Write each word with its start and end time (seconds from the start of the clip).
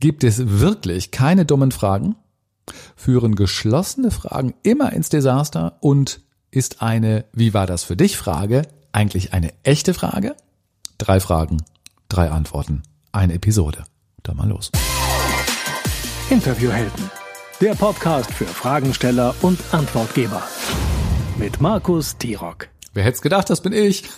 Gibt 0.00 0.24
es 0.24 0.60
wirklich 0.60 1.10
keine 1.10 1.44
dummen 1.44 1.72
Fragen? 1.72 2.16
Führen 2.96 3.34
geschlossene 3.34 4.10
Fragen 4.10 4.54
immer 4.62 4.94
ins 4.94 5.10
Desaster 5.10 5.76
und 5.80 6.22
ist 6.50 6.80
eine 6.80 7.26
Wie 7.34 7.52
war 7.52 7.66
das 7.66 7.84
für 7.84 7.96
dich 7.96 8.16
Frage 8.16 8.62
eigentlich 8.92 9.34
eine 9.34 9.52
echte 9.62 9.92
Frage? 9.92 10.34
Drei 10.96 11.20
Fragen, 11.20 11.58
drei 12.08 12.30
Antworten, 12.30 12.82
eine 13.12 13.34
Episode. 13.34 13.84
Dann 14.22 14.38
mal 14.38 14.48
los. 14.48 14.72
Interviewhelden. 16.30 17.10
Der 17.60 17.74
Podcast 17.74 18.32
für 18.32 18.46
Fragensteller 18.46 19.34
und 19.42 19.60
Antwortgeber. 19.70 20.42
Mit 21.36 21.60
Markus 21.60 22.16
Tirock. 22.16 22.68
Wer 22.92 23.04
hätte 23.04 23.20
gedacht, 23.20 23.48
das 23.50 23.60
bin 23.60 23.72
ich. 23.72 24.04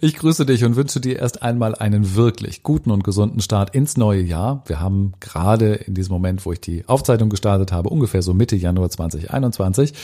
Ich 0.00 0.14
grüße 0.16 0.46
dich 0.46 0.64
und 0.64 0.76
wünsche 0.76 1.00
dir 1.00 1.18
erst 1.18 1.42
einmal 1.42 1.74
einen 1.74 2.14
wirklich 2.14 2.62
guten 2.62 2.90
und 2.90 3.02
gesunden 3.02 3.40
Start 3.40 3.74
ins 3.74 3.96
neue 3.96 4.20
Jahr. 4.20 4.62
Wir 4.66 4.80
haben 4.80 5.14
gerade 5.18 5.74
in 5.74 5.94
diesem 5.94 6.12
Moment, 6.12 6.44
wo 6.44 6.52
ich 6.52 6.60
die 6.60 6.86
Aufzeichnung 6.86 7.30
gestartet 7.30 7.72
habe, 7.72 7.88
ungefähr 7.88 8.22
so 8.22 8.34
Mitte 8.34 8.54
Januar 8.54 8.90
2021. 8.90 9.94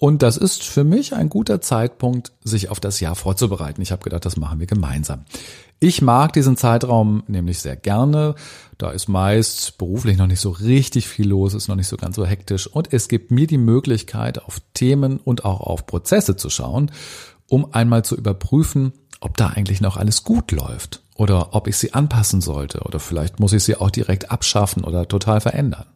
Und 0.00 0.22
das 0.22 0.36
ist 0.36 0.62
für 0.62 0.84
mich 0.84 1.14
ein 1.14 1.28
guter 1.28 1.60
Zeitpunkt, 1.60 2.30
sich 2.44 2.70
auf 2.70 2.78
das 2.78 3.00
Jahr 3.00 3.16
vorzubereiten. 3.16 3.82
Ich 3.82 3.90
habe 3.90 4.04
gedacht, 4.04 4.24
das 4.24 4.36
machen 4.36 4.60
wir 4.60 4.68
gemeinsam. 4.68 5.24
Ich 5.80 6.02
mag 6.02 6.32
diesen 6.32 6.56
Zeitraum 6.56 7.24
nämlich 7.26 7.58
sehr 7.58 7.74
gerne. 7.74 8.36
Da 8.78 8.90
ist 8.90 9.08
meist 9.08 9.76
beruflich 9.76 10.16
noch 10.16 10.28
nicht 10.28 10.40
so 10.40 10.50
richtig 10.50 11.08
viel 11.08 11.28
los, 11.28 11.52
ist 11.52 11.66
noch 11.66 11.74
nicht 11.74 11.88
so 11.88 11.96
ganz 11.96 12.14
so 12.14 12.24
hektisch 12.24 12.68
und 12.68 12.92
es 12.92 13.08
gibt 13.08 13.32
mir 13.32 13.48
die 13.48 13.58
Möglichkeit, 13.58 14.40
auf 14.42 14.60
Themen 14.72 15.18
und 15.18 15.44
auch 15.44 15.60
auf 15.60 15.86
Prozesse 15.86 16.36
zu 16.36 16.48
schauen, 16.48 16.92
um 17.48 17.74
einmal 17.74 18.04
zu 18.04 18.16
überprüfen, 18.16 18.92
ob 19.20 19.36
da 19.36 19.48
eigentlich 19.48 19.80
noch 19.80 19.96
alles 19.96 20.22
gut 20.22 20.52
läuft 20.52 21.02
oder 21.16 21.54
ob 21.54 21.66
ich 21.66 21.76
sie 21.76 21.92
anpassen 21.92 22.40
sollte 22.40 22.82
oder 22.82 23.00
vielleicht 23.00 23.40
muss 23.40 23.52
ich 23.52 23.64
sie 23.64 23.74
auch 23.76 23.90
direkt 23.90 24.30
abschaffen 24.30 24.84
oder 24.84 25.08
total 25.08 25.40
verändern. 25.40 25.86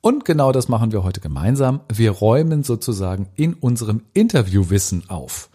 Und 0.00 0.24
genau 0.24 0.52
das 0.52 0.68
machen 0.68 0.92
wir 0.92 1.02
heute 1.02 1.20
gemeinsam. 1.20 1.80
Wir 1.92 2.12
räumen 2.12 2.62
sozusagen 2.62 3.28
in 3.36 3.54
unserem 3.54 4.02
Interviewwissen 4.14 5.08
auf. 5.08 5.50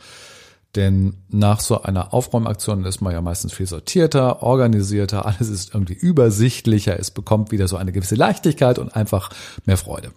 Denn 0.76 1.18
nach 1.30 1.60
so 1.60 1.84
einer 1.84 2.14
Aufräumaktion 2.14 2.84
ist 2.86 3.02
man 3.02 3.14
ja 3.14 3.22
meistens 3.22 3.54
viel 3.54 3.68
sortierter, 3.68 4.42
organisierter, 4.42 5.26
alles 5.28 5.50
ist 5.50 5.74
irgendwie 5.74 5.94
übersichtlicher, 5.94 7.00
es 7.00 7.12
bekommt 7.12 7.52
wieder 7.52 7.68
so 7.68 7.78
eine 7.78 7.92
gewisse 7.92 8.16
Leichtigkeit 8.16 8.80
und 8.80 8.96
einfach 8.96 9.30
mehr 9.66 9.78
Freude. 9.78 10.12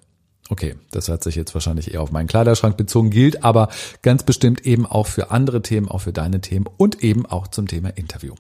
Okay, 0.49 0.77
das 0.93 1.09
hat 1.09 1.25
sich 1.25 1.35
jetzt 1.35 1.55
wahrscheinlich 1.55 1.93
eher 1.93 2.03
auf 2.03 2.13
meinen 2.13 2.29
Kleiderschrank 2.29 2.77
bezogen, 2.77 3.11
gilt 3.11 3.43
aber 3.43 3.69
ganz 4.03 4.23
bestimmt 4.23 4.65
eben 4.65 4.87
auch 4.87 5.09
für 5.09 5.31
andere 5.31 5.61
Themen, 5.61 5.89
auch 5.89 6.03
für 6.03 6.13
deine 6.13 6.41
Themen 6.41 6.67
und 6.77 7.03
eben 7.03 7.27
auch 7.27 7.49
zum 7.49 7.67
Thema 7.67 7.91
Interview. 7.91 8.35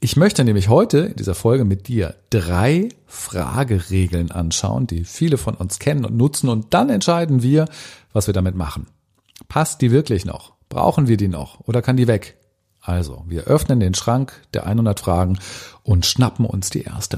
Ich 0.00 0.14
möchte 0.14 0.44
nämlich 0.44 0.68
heute 0.68 0.98
in 0.98 1.16
dieser 1.16 1.34
Folge 1.34 1.64
mit 1.64 1.88
dir 1.88 2.14
drei 2.30 2.88
Frageregeln 3.08 4.30
anschauen, 4.30 4.86
die 4.86 5.02
viele 5.02 5.38
von 5.38 5.56
uns 5.56 5.80
kennen 5.80 6.04
und 6.04 6.16
nutzen 6.16 6.48
und 6.48 6.72
dann 6.72 6.88
entscheiden 6.88 7.42
wir, 7.42 7.64
was 8.12 8.28
wir 8.28 8.34
damit 8.34 8.54
machen. 8.54 8.86
Passt 9.48 9.80
die 9.80 9.90
wirklich 9.90 10.24
noch? 10.24 10.52
Brauchen 10.68 11.08
wir 11.08 11.16
die 11.16 11.26
noch 11.26 11.58
oder 11.66 11.82
kann 11.82 11.96
die 11.96 12.06
weg? 12.06 12.36
Also, 12.80 13.24
wir 13.26 13.44
öffnen 13.44 13.80
den 13.80 13.94
Schrank 13.94 14.40
der 14.54 14.66
100 14.66 15.00
Fragen 15.00 15.40
und 15.82 16.06
schnappen 16.06 16.46
uns 16.46 16.70
die 16.70 16.82
erste. 16.82 17.16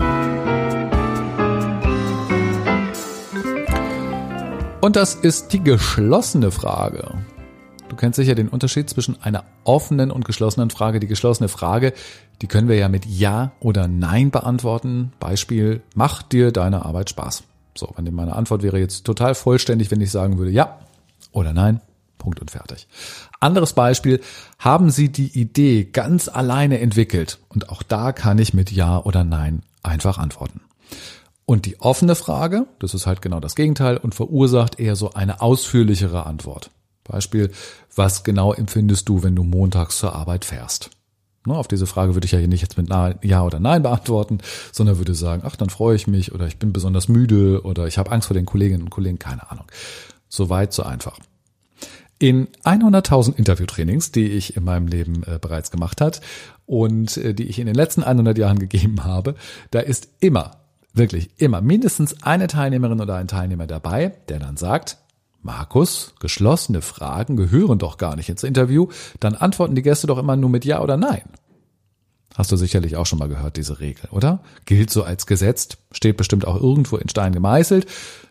Und 4.81 4.97
das 4.97 5.15
ist 5.17 5.53
die 5.53 5.63
geschlossene 5.63 6.51
Frage. 6.51 7.13
Du 7.91 7.97
kennst 7.97 8.17
sicher 8.17 8.37
den 8.37 8.49
Unterschied 8.49 8.89
zwischen 8.89 9.21
einer 9.21 9.45
offenen 9.65 10.13
und 10.13 10.25
geschlossenen 10.25 10.71
Frage. 10.71 11.01
Die 11.01 11.09
geschlossene 11.09 11.49
Frage, 11.49 11.93
die 12.43 12.47
können 12.47 12.69
wir 12.69 12.77
ja 12.77 12.89
mit 12.89 13.07
Ja 13.07 13.53
oder 13.61 13.89
Nein 13.89 14.31
beantworten. 14.31 15.13
Beispiel, 15.21 15.83
macht 15.95 16.33
dir 16.33 16.53
deine 16.53 16.85
Arbeit 16.85 17.11
Spaß? 17.11 17.45
So, 17.77 17.93
wenn 17.97 18.13
meine 18.15 18.35
Antwort 18.35 18.63
wäre 18.63 18.79
jetzt 18.79 19.05
total 19.05 19.35
vollständig, 19.35 19.91
wenn 19.91 20.01
ich 20.01 20.11
sagen 20.11 20.39
würde 20.39 20.51
Ja 20.51 20.79
oder 21.33 21.53
Nein. 21.53 21.81
Punkt 22.19 22.41
und 22.41 22.51
fertig. 22.51 22.87
Anderes 23.41 23.73
Beispiel, 23.73 24.21
haben 24.59 24.91
Sie 24.91 25.09
die 25.09 25.39
Idee 25.41 25.85
ganz 25.85 26.29
alleine 26.29 26.79
entwickelt? 26.79 27.39
Und 27.49 27.71
auch 27.71 27.83
da 27.83 28.13
kann 28.13 28.39
ich 28.39 28.53
mit 28.53 28.71
Ja 28.71 28.99
oder 28.99 29.25
Nein 29.25 29.63
einfach 29.83 30.19
antworten. 30.19 30.61
Und 31.47 31.67
die 31.67 31.81
offene 31.81 32.15
Frage, 32.15 32.67
das 32.79 32.95
ist 32.95 33.07
halt 33.07 33.23
genau 33.23 33.41
das 33.41 33.57
Gegenteil 33.57 33.97
und 33.97 34.15
verursacht 34.15 34.79
eher 34.79 34.97
so 34.97 35.15
eine 35.15 35.41
ausführlichere 35.41 36.27
Antwort. 36.27 36.71
Beispiel, 37.03 37.51
was 37.97 38.23
genau 38.23 38.53
empfindest 38.53 39.09
du, 39.09 39.23
wenn 39.23 39.35
du 39.35 39.43
montags 39.43 39.99
zur 39.99 40.15
Arbeit 40.15 40.45
fährst? 40.45 40.91
Ne, 41.47 41.55
auf 41.55 41.69
diese 41.69 41.87
Frage 41.87 42.15
würde 42.15 42.27
ich 42.27 42.33
ja 42.33 42.39
hier 42.39 42.49
nicht 42.49 42.61
jetzt 42.61 42.77
mit 42.77 42.91
Ja 42.91 43.45
oder 43.45 43.61
Nein 43.61 43.83
beantworten, 43.83 44.39
sondern 44.73 44.99
würde 44.99 45.15
sagen, 45.15 45.43
ach, 45.47 45.57
dann 45.57 45.71
freue 45.71 45.97
ich 45.97 46.07
mich 46.07 46.33
oder 46.33 46.47
ich 46.47 46.59
bin 46.59 46.73
besonders 46.73 47.09
müde 47.09 47.63
oder 47.63 47.87
ich 47.87 47.97
habe 47.97 48.11
Angst 48.13 48.29
vor 48.29 48.35
den 48.35 48.45
Kolleginnen 48.45 48.83
und 48.83 48.91
Kollegen, 48.91 49.19
keine 49.19 49.51
Ahnung. 49.51 49.65
So 50.29 50.51
weit, 50.51 50.75
so 50.75 50.83
einfach. 50.83 51.19
In 52.19 52.49
100.000 52.65 53.37
Interviewtrainings, 53.37 54.13
die 54.13 54.27
ich 54.27 54.55
in 54.55 54.65
meinem 54.65 54.87
Leben 54.87 55.23
äh, 55.23 55.39
bereits 55.41 55.71
gemacht 55.71 56.03
hat 56.03 56.21
und 56.67 57.17
äh, 57.17 57.33
die 57.33 57.45
ich 57.45 57.59
in 57.59 57.65
den 57.65 57.75
letzten 57.75 58.05
100 58.05 58.37
Jahren 58.37 58.59
gegeben 58.59 59.05
habe, 59.05 59.35
da 59.71 59.81
ist 59.81 60.09
immer, 60.21 60.59
wirklich 60.93 61.31
immer 61.39 61.63
mindestens 61.63 62.23
eine 62.23 62.49
Teilnehmerin 62.49 63.01
oder 63.01 63.15
ein 63.15 63.29
Teilnehmer 63.29 63.67
dabei, 63.67 64.13
der 64.29 64.41
dann 64.41 64.59
sagt, 64.59 64.99
Markus, 65.43 66.15
geschlossene 66.21 66.83
Fragen 66.83 67.37
gehören 67.37 67.79
doch 67.79 67.97
gar 67.97 68.17
nicht 68.17 68.29
ins 68.29 68.43
Interview, 68.43 68.89
dann 69.21 69.35
antworten 69.35 69.75
die 69.75 69.83
Gäste 69.83 70.07
doch 70.07 70.19
immer 70.19 70.37
nur 70.37 70.51
mit 70.51 70.65
Ja 70.65 70.83
oder 70.83 70.97
Nein. 70.97 71.23
Hast 72.35 72.53
du 72.53 72.57
sicherlich 72.57 72.97
auch 72.97 73.07
schon 73.07 73.19
mal 73.19 73.29
gehört, 73.29 73.57
diese 73.57 73.81
Regel, 73.81 74.09
oder? 74.13 74.41
Gilt 74.65 74.91
so 74.91 75.03
als 75.03 75.27
Gesetz, 75.27 75.69
steht 75.93 76.17
bestimmt 76.17 76.47
auch 76.47 76.61
irgendwo 76.61 76.97
in 76.97 77.09
Stein 77.09 77.33
gemeißelt. 77.33 77.87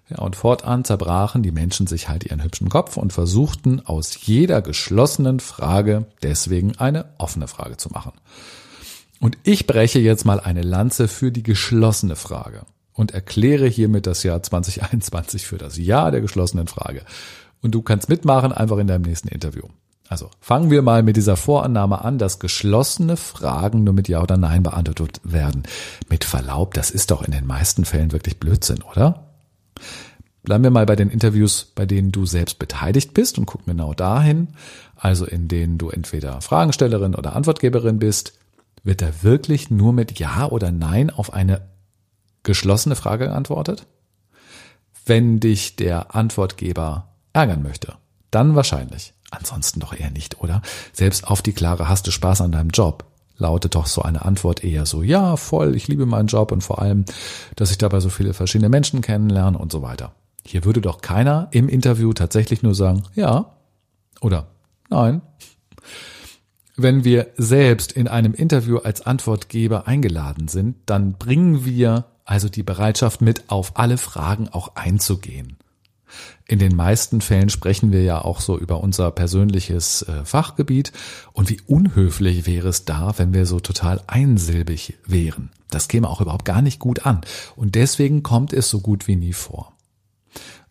Ja, 0.09 0.19
und 0.19 0.35
fortan 0.35 0.85
zerbrachen 0.85 1.43
die 1.43 1.51
Menschen 1.51 1.85
sich 1.85 2.09
halt 2.09 2.23
ihren 2.23 2.43
hübschen 2.43 2.69
Kopf 2.69 2.97
und 2.97 3.13
versuchten 3.13 3.85
aus 3.85 4.25
jeder 4.25 4.61
geschlossenen 4.61 5.39
Frage 5.39 6.07
deswegen 6.23 6.77
eine 6.77 7.05
offene 7.17 7.47
Frage 7.47 7.77
zu 7.77 7.89
machen. 7.89 8.13
Und 9.19 9.37
ich 9.43 9.67
breche 9.67 9.99
jetzt 9.99 10.25
mal 10.25 10.39
eine 10.39 10.61
Lanze 10.61 11.07
für 11.07 11.31
die 11.31 11.43
geschlossene 11.43 12.15
Frage 12.15 12.65
und 12.99 13.11
erkläre 13.11 13.65
hiermit 13.65 14.07
das 14.07 14.23
Jahr 14.23 14.43
2021 14.43 15.47
für 15.47 15.57
das 15.57 15.77
Jahr 15.77 16.11
der 16.11 16.19
geschlossenen 16.19 16.67
Frage. 16.67 17.03
Und 17.61 17.73
du 17.73 17.81
kannst 17.81 18.09
mitmachen 18.09 18.51
einfach 18.51 18.77
in 18.77 18.87
deinem 18.87 19.03
nächsten 19.03 19.29
Interview. 19.29 19.63
Also 20.09 20.29
fangen 20.41 20.69
wir 20.69 20.81
mal 20.81 21.01
mit 21.01 21.15
dieser 21.15 21.37
Vorannahme 21.37 22.03
an, 22.03 22.17
dass 22.17 22.39
geschlossene 22.39 23.15
Fragen 23.15 23.85
nur 23.85 23.93
mit 23.93 24.09
Ja 24.09 24.21
oder 24.21 24.35
Nein 24.35 24.63
beantwortet 24.63 25.21
werden. 25.23 25.63
Mit 26.09 26.25
Verlaub, 26.25 26.73
das 26.73 26.91
ist 26.91 27.09
doch 27.09 27.23
in 27.23 27.31
den 27.31 27.47
meisten 27.47 27.85
Fällen 27.85 28.11
wirklich 28.11 28.37
Blödsinn, 28.37 28.81
oder? 28.81 29.29
Bleiben 30.43 30.65
wir 30.65 30.71
mal 30.71 30.85
bei 30.85 30.97
den 30.97 31.09
Interviews, 31.09 31.71
bei 31.73 31.85
denen 31.85 32.11
du 32.11 32.25
selbst 32.25 32.59
beteiligt 32.59 33.13
bist 33.13 33.39
und 33.39 33.45
gucken 33.45 33.77
genau 33.77 33.93
dahin, 33.93 34.49
also 34.97 35.25
in 35.25 35.47
denen 35.47 35.77
du 35.77 35.89
entweder 35.89 36.41
Fragenstellerin 36.41 37.15
oder 37.15 37.33
Antwortgeberin 37.33 37.97
bist, 37.97 38.37
wird 38.83 39.01
da 39.01 39.07
wirklich 39.21 39.71
nur 39.71 39.93
mit 39.93 40.19
Ja 40.19 40.49
oder 40.49 40.73
Nein 40.73 41.09
auf 41.09 41.31
eine 41.31 41.61
geschlossene 42.43 42.95
Frage 42.95 43.27
geantwortet? 43.27 43.87
Wenn 45.05 45.39
dich 45.39 45.75
der 45.75 46.15
Antwortgeber 46.15 47.09
ärgern 47.33 47.63
möchte, 47.63 47.95
dann 48.31 48.55
wahrscheinlich. 48.55 49.13
Ansonsten 49.31 49.79
doch 49.79 49.93
eher 49.93 50.11
nicht, 50.11 50.41
oder? 50.41 50.61
Selbst 50.91 51.27
auf 51.27 51.41
die 51.41 51.53
klare 51.53 51.87
Hast 51.87 52.07
du 52.07 52.11
Spaß 52.11 52.41
an 52.41 52.51
deinem 52.51 52.69
Job 52.69 53.09
lautet 53.39 53.75
doch 53.75 53.87
so 53.87 54.01
eine 54.01 54.23
Antwort 54.25 54.63
eher 54.63 54.85
so, 54.85 55.01
ja, 55.01 55.37
voll, 55.37 55.75
ich 55.75 55.87
liebe 55.87 56.05
meinen 56.05 56.27
Job 56.27 56.51
und 56.51 56.61
vor 56.61 56.81
allem, 56.81 57.05
dass 57.55 57.71
ich 57.71 57.77
dabei 57.77 57.99
so 58.01 58.09
viele 58.09 58.33
verschiedene 58.33 58.69
Menschen 58.69 59.01
kennenlerne 59.01 59.57
und 59.57 59.71
so 59.71 59.81
weiter. 59.81 60.13
Hier 60.45 60.65
würde 60.65 60.81
doch 60.81 61.01
keiner 61.01 61.47
im 61.51 61.67
Interview 61.69 62.13
tatsächlich 62.13 62.63
nur 62.63 62.75
sagen, 62.75 63.03
ja 63.15 63.55
oder 64.21 64.47
nein. 64.89 65.21
Wenn 66.75 67.03
wir 67.03 67.27
selbst 67.35 67.91
in 67.91 68.07
einem 68.07 68.33
Interview 68.33 68.77
als 68.77 69.01
Antwortgeber 69.01 69.87
eingeladen 69.87 70.47
sind, 70.47 70.77
dann 70.85 71.13
bringen 71.13 71.65
wir 71.65 72.05
also 72.29 72.47
die 72.47 72.61
Bereitschaft 72.61 73.21
mit, 73.21 73.49
auf 73.49 73.71
alle 73.79 73.97
Fragen 73.97 74.49
auch 74.49 74.75
einzugehen. 74.75 75.57
In 76.47 76.59
den 76.59 76.75
meisten 76.75 77.21
Fällen 77.21 77.49
sprechen 77.49 77.91
wir 77.91 78.03
ja 78.03 78.23
auch 78.23 78.39
so 78.39 78.57
über 78.57 78.81
unser 78.81 79.09
persönliches 79.09 80.03
äh, 80.03 80.25
Fachgebiet 80.25 80.91
und 81.33 81.49
wie 81.49 81.59
unhöflich 81.65 82.45
wäre 82.45 82.67
es 82.67 82.85
da, 82.85 83.15
wenn 83.17 83.33
wir 83.33 83.47
so 83.47 83.59
total 83.59 84.01
einsilbig 84.05 84.99
wären. 85.07 85.49
Das 85.71 85.87
käme 85.87 86.07
auch 86.07 86.21
überhaupt 86.21 86.45
gar 86.45 86.61
nicht 86.61 86.79
gut 86.79 87.03
an 87.05 87.21
und 87.55 87.73
deswegen 87.73 88.21
kommt 88.21 88.53
es 88.53 88.69
so 88.69 88.79
gut 88.79 89.07
wie 89.07 89.15
nie 89.15 89.33
vor. 89.33 89.73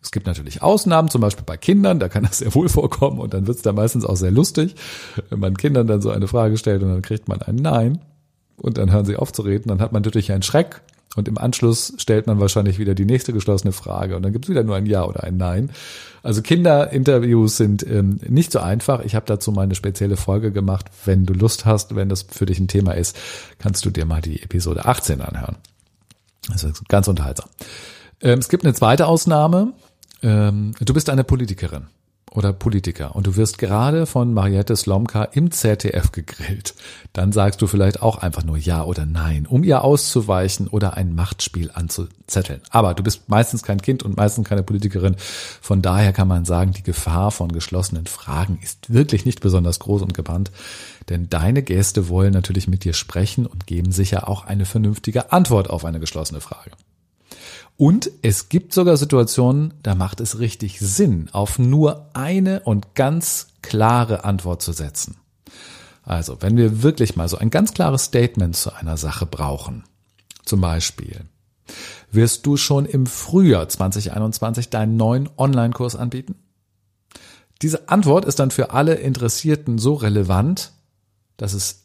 Es 0.01 0.11
gibt 0.11 0.27
natürlich 0.27 0.61
Ausnahmen, 0.61 1.09
zum 1.09 1.19
Beispiel 1.19 1.43
bei 1.45 1.57
Kindern, 1.57 1.99
da 1.99 2.07
kann 2.07 2.23
das 2.23 2.37
sehr 2.37 2.55
wohl 2.55 2.69
vorkommen 2.69 3.19
und 3.19 3.33
dann 3.33 3.47
wird 3.47 3.57
es 3.57 3.63
da 3.63 3.73
meistens 3.73 4.05
auch 4.05 4.15
sehr 4.15 4.31
lustig, 4.31 4.75
wenn 5.29 5.39
man 5.39 5.57
Kindern 5.57 5.87
dann 5.87 6.01
so 6.01 6.09
eine 6.09 6.29
Frage 6.29 6.57
stellt 6.57 6.83
und 6.83 6.89
dann 6.89 7.01
kriegt 7.01 7.27
man 7.27 7.41
ein 7.41 7.55
Nein 7.55 7.99
und 8.55 8.77
dann 8.77 8.93
hören 8.93 9.05
sie 9.05 9.17
auf 9.17 9.33
zu 9.33 9.41
reden, 9.41 9.67
dann 9.67 9.81
hat 9.81 9.91
man 9.91 10.01
natürlich 10.01 10.31
einen 10.31 10.43
Schreck 10.43 10.81
und 11.15 11.27
im 11.27 11.37
Anschluss 11.37 11.93
stellt 11.97 12.27
man 12.27 12.39
wahrscheinlich 12.39 12.77
wieder 12.77 12.93
die 12.93 13.05
nächste 13.05 13.33
geschlossene 13.33 13.73
Frage 13.73 14.15
und 14.15 14.23
dann 14.23 14.31
gibt 14.31 14.45
es 14.45 14.49
wieder 14.49 14.63
nur 14.63 14.75
ein 14.75 14.85
Ja 14.85 15.05
oder 15.05 15.23
ein 15.23 15.37
Nein. 15.37 15.71
Also 16.21 16.41
Kinderinterviews 16.41 17.57
sind 17.57 17.85
ähm, 17.87 18.19
nicht 18.27 18.51
so 18.51 18.59
einfach. 18.59 19.01
Ich 19.03 19.15
habe 19.15 19.25
dazu 19.25 19.51
mal 19.51 19.63
eine 19.63 19.75
spezielle 19.75 20.17
Folge 20.17 20.51
gemacht. 20.51 20.85
Wenn 21.05 21.25
du 21.25 21.33
Lust 21.33 21.65
hast, 21.65 21.95
wenn 21.95 22.09
das 22.09 22.23
für 22.23 22.45
dich 22.45 22.59
ein 22.59 22.67
Thema 22.67 22.91
ist, 22.91 23.17
kannst 23.57 23.85
du 23.85 23.89
dir 23.89 24.05
mal 24.05 24.21
die 24.21 24.43
Episode 24.43 24.85
18 24.85 25.21
anhören. 25.21 25.55
Ist 26.53 26.87
ganz 26.87 27.07
unterhaltsam. 27.07 27.49
Ähm, 28.21 28.39
es 28.39 28.49
gibt 28.49 28.63
eine 28.63 28.73
zweite 28.73 29.07
Ausnahme. 29.07 29.73
Ähm, 30.21 30.73
du 30.79 30.93
bist 30.93 31.09
eine 31.09 31.23
Politikerin 31.23 31.87
oder 32.31 32.53
Politiker 32.53 33.15
und 33.15 33.27
du 33.27 33.35
wirst 33.35 33.57
gerade 33.57 34.05
von 34.05 34.33
Mariette 34.33 34.75
Slomka 34.75 35.23
im 35.23 35.51
ZDF 35.51 36.11
gegrillt, 36.11 36.75
dann 37.13 37.31
sagst 37.31 37.61
du 37.61 37.67
vielleicht 37.67 38.01
auch 38.01 38.17
einfach 38.17 38.43
nur 38.43 38.57
Ja 38.57 38.83
oder 38.83 39.05
Nein, 39.05 39.45
um 39.47 39.63
ihr 39.63 39.83
auszuweichen 39.83 40.67
oder 40.67 40.95
ein 40.95 41.15
Machtspiel 41.15 41.71
anzuzetteln. 41.73 42.61
Aber 42.69 42.93
du 42.93 43.03
bist 43.03 43.29
meistens 43.29 43.63
kein 43.63 43.81
Kind 43.81 44.03
und 44.03 44.17
meistens 44.17 44.47
keine 44.47 44.63
Politikerin. 44.63 45.15
Von 45.61 45.81
daher 45.81 46.13
kann 46.13 46.27
man 46.27 46.45
sagen, 46.45 46.71
die 46.71 46.83
Gefahr 46.83 47.31
von 47.31 47.51
geschlossenen 47.51 48.05
Fragen 48.05 48.59
ist 48.61 48.93
wirklich 48.93 49.25
nicht 49.25 49.41
besonders 49.41 49.79
groß 49.79 50.01
und 50.03 50.13
gebannt, 50.13 50.51
denn 51.09 51.29
deine 51.29 51.63
Gäste 51.63 52.09
wollen 52.09 52.33
natürlich 52.33 52.67
mit 52.67 52.83
dir 52.83 52.93
sprechen 52.93 53.45
und 53.45 53.65
geben 53.65 53.91
sicher 53.91 54.27
auch 54.27 54.45
eine 54.45 54.65
vernünftige 54.65 55.31
Antwort 55.31 55.69
auf 55.69 55.85
eine 55.85 55.99
geschlossene 55.99 56.41
Frage. 56.41 56.71
Und 57.79 58.11
es 58.23 58.49
gibt 58.49 58.73
sogar 58.73 58.97
Situationen, 58.97 59.73
da 59.83 59.95
macht 59.95 60.19
es 60.19 60.39
richtig 60.39 60.81
Sinn, 60.81 61.29
auf 61.31 61.57
nur 61.57 62.09
eine 62.11 62.59
und 62.59 62.93
ganz 62.93 63.53
klare 63.61 64.25
Antwort 64.25 64.61
zu 64.61 64.73
setzen. 64.73 65.15
Also, 66.03 66.41
wenn 66.41 66.57
wir 66.57 66.83
wirklich 66.83 67.15
mal 67.15 67.29
so 67.29 67.37
ein 67.37 67.49
ganz 67.49 67.73
klares 67.73 68.03
Statement 68.03 68.57
zu 68.57 68.73
einer 68.73 68.97
Sache 68.97 69.25
brauchen, 69.25 69.85
zum 70.43 70.59
Beispiel, 70.59 71.21
wirst 72.11 72.45
du 72.45 72.57
schon 72.57 72.85
im 72.85 73.05
Frühjahr 73.05 73.69
2021 73.69 74.69
deinen 74.69 74.97
neuen 74.97 75.29
Online-Kurs 75.37 75.95
anbieten? 75.95 76.35
Diese 77.61 77.87
Antwort 77.87 78.25
ist 78.25 78.39
dann 78.39 78.51
für 78.51 78.71
alle 78.71 78.95
Interessierten 78.95 79.77
so 79.77 79.93
relevant, 79.93 80.73
dass 81.37 81.53
es 81.53 81.83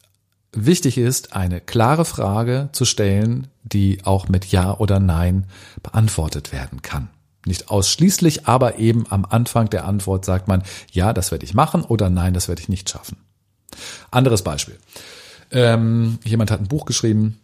wichtig 0.56 0.99
ist, 0.99 1.35
eine 1.35 1.61
klare 1.61 2.05
Frage 2.05 2.69
zu 2.73 2.85
stellen, 2.85 3.49
die 3.62 3.99
auch 4.05 4.29
mit 4.29 4.47
Ja 4.47 4.77
oder 4.77 5.01
Nein 5.01 5.47
beantwortet 5.83 6.53
werden 6.53 6.83
kann. 6.83 7.09
Nicht 7.47 7.71
ausschließlich, 7.71 8.47
aber 8.47 8.79
eben 8.79 9.05
am 9.11 9.25
Anfang 9.25 9.69
der 9.69 9.85
Antwort 9.85 10.25
sagt 10.25 10.49
man, 10.49 10.62
ja, 10.93 11.12
das 11.12 11.31
werde 11.31 11.45
ich 11.45 11.55
machen 11.55 11.83
oder 11.83 12.09
nein, 12.09 12.35
das 12.35 12.49
werde 12.49 12.62
ich 12.62 12.69
nicht 12.69 12.89
schaffen. 12.89 13.19
Anderes 14.11 14.43
Beispiel. 14.43 14.79
Ähm, 15.51 16.19
jemand 16.25 16.51
hat 16.51 16.61
ein 16.61 16.69
Buch 16.69 16.87
geschrieben, 16.87 17.39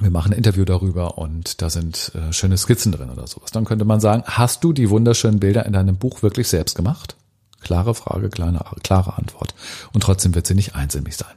wir 0.00 0.10
machen 0.10 0.32
ein 0.32 0.38
Interview 0.38 0.64
darüber 0.64 1.18
und 1.18 1.60
da 1.60 1.68
sind 1.68 2.12
äh, 2.14 2.32
schöne 2.32 2.56
Skizzen 2.56 2.92
drin 2.92 3.10
oder 3.10 3.26
sowas. 3.26 3.50
Dann 3.50 3.66
könnte 3.66 3.84
man 3.84 4.00
sagen, 4.00 4.22
hast 4.24 4.64
du 4.64 4.72
die 4.72 4.88
wunderschönen 4.88 5.40
Bilder 5.40 5.66
in 5.66 5.74
deinem 5.74 5.96
Buch 5.96 6.22
wirklich 6.22 6.48
selbst 6.48 6.74
gemacht? 6.74 7.16
Klare 7.60 7.94
Frage, 7.94 8.30
kleine, 8.30 8.64
klare 8.82 9.18
Antwort. 9.18 9.54
Und 9.92 10.02
trotzdem 10.02 10.34
wird 10.34 10.46
sie 10.46 10.54
nicht 10.54 10.74
einsilbig 10.74 11.16
sein. 11.16 11.34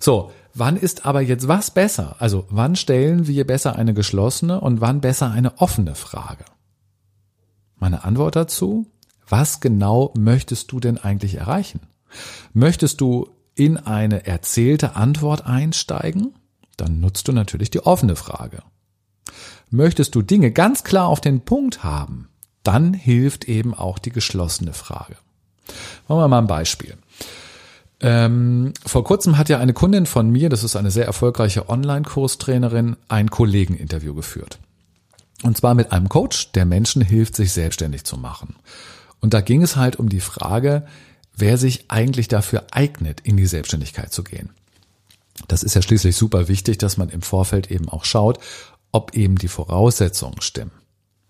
So, 0.00 0.30
wann 0.54 0.76
ist 0.76 1.06
aber 1.06 1.20
jetzt 1.20 1.48
was 1.48 1.70
besser? 1.70 2.16
Also 2.18 2.46
wann 2.50 2.76
stellen 2.76 3.26
wir 3.26 3.46
besser 3.46 3.76
eine 3.76 3.94
geschlossene 3.94 4.60
und 4.60 4.80
wann 4.80 5.00
besser 5.00 5.30
eine 5.30 5.58
offene 5.58 5.94
Frage? 5.94 6.44
Meine 7.76 8.04
Antwort 8.04 8.36
dazu, 8.36 8.86
was 9.28 9.60
genau 9.60 10.12
möchtest 10.16 10.72
du 10.72 10.80
denn 10.80 10.98
eigentlich 10.98 11.36
erreichen? 11.36 11.80
Möchtest 12.52 13.00
du 13.00 13.28
in 13.54 13.76
eine 13.76 14.26
erzählte 14.26 14.96
Antwort 14.96 15.46
einsteigen? 15.46 16.34
Dann 16.76 17.00
nutzt 17.00 17.28
du 17.28 17.32
natürlich 17.32 17.70
die 17.70 17.84
offene 17.84 18.16
Frage. 18.16 18.62
Möchtest 19.70 20.14
du 20.14 20.22
Dinge 20.22 20.50
ganz 20.52 20.84
klar 20.84 21.08
auf 21.08 21.20
den 21.20 21.42
Punkt 21.42 21.84
haben? 21.84 22.28
Dann 22.62 22.94
hilft 22.94 23.44
eben 23.44 23.74
auch 23.74 23.98
die 23.98 24.12
geschlossene 24.12 24.72
Frage. 24.72 25.16
Machen 26.06 26.20
wir 26.20 26.28
mal 26.28 26.38
ein 26.38 26.46
Beispiel. 26.46 26.96
Ähm, 28.00 28.72
vor 28.86 29.02
kurzem 29.04 29.38
hat 29.38 29.48
ja 29.48 29.58
eine 29.58 29.72
Kundin 29.72 30.06
von 30.06 30.30
mir, 30.30 30.48
das 30.48 30.62
ist 30.62 30.76
eine 30.76 30.90
sehr 30.90 31.06
erfolgreiche 31.06 31.68
Online-Kurstrainerin, 31.68 32.96
ein 33.08 33.30
Kollegeninterview 33.30 34.14
geführt. 34.14 34.58
Und 35.42 35.56
zwar 35.56 35.74
mit 35.74 35.92
einem 35.92 36.08
Coach, 36.08 36.52
der 36.52 36.64
Menschen 36.64 37.02
hilft, 37.02 37.36
sich 37.36 37.52
selbstständig 37.52 38.04
zu 38.04 38.16
machen. 38.16 38.56
Und 39.20 39.34
da 39.34 39.40
ging 39.40 39.62
es 39.62 39.76
halt 39.76 39.96
um 39.96 40.08
die 40.08 40.20
Frage, 40.20 40.86
wer 41.36 41.56
sich 41.56 41.86
eigentlich 41.88 42.28
dafür 42.28 42.66
eignet, 42.70 43.20
in 43.20 43.36
die 43.36 43.46
Selbstständigkeit 43.46 44.12
zu 44.12 44.24
gehen. 44.24 44.50
Das 45.46 45.62
ist 45.62 45.74
ja 45.74 45.82
schließlich 45.82 46.16
super 46.16 46.48
wichtig, 46.48 46.78
dass 46.78 46.96
man 46.96 47.08
im 47.08 47.22
Vorfeld 47.22 47.70
eben 47.70 47.88
auch 47.88 48.04
schaut, 48.04 48.38
ob 48.90 49.14
eben 49.14 49.36
die 49.36 49.48
Voraussetzungen 49.48 50.40
stimmen. 50.40 50.72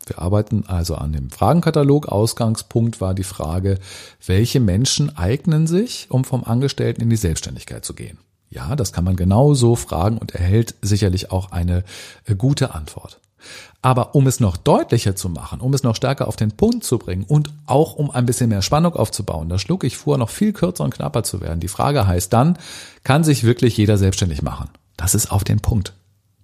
Wir 0.09 0.21
arbeiten 0.21 0.65
also 0.67 0.95
an 0.95 1.13
dem 1.13 1.31
Fragenkatalog. 1.31 2.07
Ausgangspunkt 2.09 3.01
war 3.01 3.15
die 3.15 3.25
Frage, 3.25 3.79
welche 4.25 4.61
Menschen 4.61 5.17
eignen 5.17 5.67
sich, 5.67 6.07
um 6.11 6.25
vom 6.25 6.45
Angestellten 6.45 7.03
in 7.03 7.11
die 7.11 7.17
Selbstständigkeit 7.17 7.85
zu 7.85 7.95
gehen? 7.95 8.19
Ja, 8.51 8.77
das 8.77 8.93
kann 8.93 9.05
man 9.05 9.17
genau 9.17 9.55
so 9.55 9.77
fragen 9.77 10.19
und 10.19 10.35
erhält 10.35 10.75
sicherlich 10.81 11.31
auch 11.31 11.53
eine 11.53 11.85
äh, 12.25 12.35
gute 12.35 12.75
Antwort. 12.75 13.21
Aber 13.83 14.15
um 14.15 14.27
es 14.27 14.41
noch 14.41 14.57
deutlicher 14.57 15.15
zu 15.15 15.29
machen, 15.29 15.61
um 15.61 15.73
es 15.73 15.83
noch 15.83 15.95
stärker 15.95 16.27
auf 16.27 16.37
den 16.37 16.53
Punkt 16.53 16.83
zu 16.83 16.99
bringen 16.99 17.25
und 17.25 17.51
auch 17.67 17.95
um 17.95 18.11
ein 18.11 18.27
bisschen 18.27 18.49
mehr 18.49 18.63
Spannung 18.63 18.95
aufzubauen, 18.95 19.49
da 19.49 19.59
schlug 19.59 19.85
ich 19.85 19.97
vor, 19.97 20.19
noch 20.19 20.31
viel 20.31 20.53
kürzer 20.53 20.85
und 20.85 20.95
knapper 20.95 21.23
zu 21.23 21.41
werden. 21.41 21.61
Die 21.61 21.69
Frage 21.69 22.07
heißt 22.07 22.33
dann, 22.33 22.59
kann 23.05 23.23
sich 23.23 23.45
wirklich 23.45 23.77
jeder 23.77 23.97
selbstständig 23.97 24.43
machen? 24.43 24.69
Das 24.97 25.15
ist 25.15 25.31
auf 25.31 25.45
den 25.45 25.61
Punkt. 25.61 25.93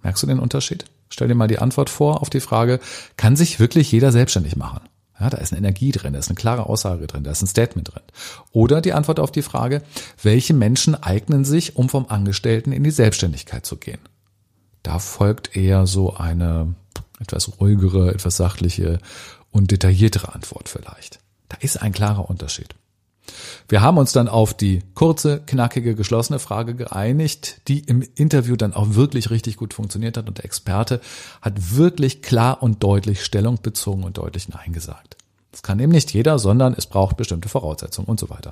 Merkst 0.03 0.23
du 0.23 0.27
den 0.27 0.39
Unterschied? 0.39 0.85
Stell 1.15 1.29
dir 1.29 1.35
mal 1.35 1.47
die 1.47 1.59
Antwort 1.59 1.89
vor 1.89 2.21
auf 2.21 2.29
die 2.29 2.41
Frage, 2.41 2.81
kann 3.15 3.37
sich 3.37 3.57
wirklich 3.57 3.89
jeder 3.89 4.11
selbstständig 4.11 4.57
machen? 4.57 4.81
Ja, 5.17 5.29
da 5.29 5.37
ist 5.37 5.53
eine 5.53 5.59
Energie 5.59 5.93
drin, 5.93 6.11
da 6.11 6.19
ist 6.19 6.27
eine 6.27 6.35
klare 6.35 6.65
Aussage 6.65 7.07
drin, 7.07 7.23
da 7.23 7.31
ist 7.31 7.41
ein 7.41 7.47
Statement 7.47 7.89
drin. 7.95 8.03
Oder 8.51 8.81
die 8.81 8.91
Antwort 8.91 9.21
auf 9.21 9.31
die 9.31 9.41
Frage, 9.41 9.81
welche 10.21 10.53
Menschen 10.53 10.93
eignen 10.93 11.45
sich, 11.45 11.77
um 11.77 11.87
vom 11.87 12.07
Angestellten 12.09 12.73
in 12.73 12.83
die 12.83 12.91
Selbstständigkeit 12.91 13.65
zu 13.65 13.77
gehen? 13.77 14.01
Da 14.83 14.99
folgt 14.99 15.55
eher 15.55 15.87
so 15.87 16.15
eine 16.15 16.75
etwas 17.21 17.61
ruhigere, 17.61 18.13
etwas 18.13 18.35
sachliche 18.35 18.99
und 19.51 19.71
detailliertere 19.71 20.35
Antwort 20.35 20.67
vielleicht. 20.67 21.19
Da 21.47 21.55
ist 21.61 21.81
ein 21.81 21.93
klarer 21.93 22.29
Unterschied. 22.29 22.75
Wir 23.67 23.81
haben 23.81 23.97
uns 23.97 24.11
dann 24.11 24.27
auf 24.27 24.53
die 24.53 24.83
kurze, 24.93 25.41
knackige, 25.45 25.95
geschlossene 25.95 26.39
Frage 26.39 26.75
geeinigt, 26.75 27.61
die 27.67 27.79
im 27.79 28.03
Interview 28.15 28.55
dann 28.55 28.73
auch 28.73 28.95
wirklich 28.95 29.29
richtig 29.29 29.57
gut 29.57 29.73
funktioniert 29.73 30.17
hat 30.17 30.27
und 30.27 30.37
der 30.37 30.45
Experte 30.45 31.01
hat 31.41 31.75
wirklich 31.75 32.21
klar 32.21 32.61
und 32.61 32.83
deutlich 32.83 33.23
Stellung 33.23 33.59
bezogen 33.61 34.03
und 34.03 34.17
deutlich 34.17 34.49
Nein 34.49 34.73
gesagt. 34.73 35.17
Das 35.51 35.63
kann 35.63 35.79
eben 35.79 35.91
nicht 35.91 36.13
jeder, 36.13 36.37
sondern 36.37 36.75
es 36.77 36.85
braucht 36.85 37.17
bestimmte 37.17 37.49
Voraussetzungen 37.49 38.07
und 38.07 38.19
so 38.19 38.29
weiter. 38.29 38.51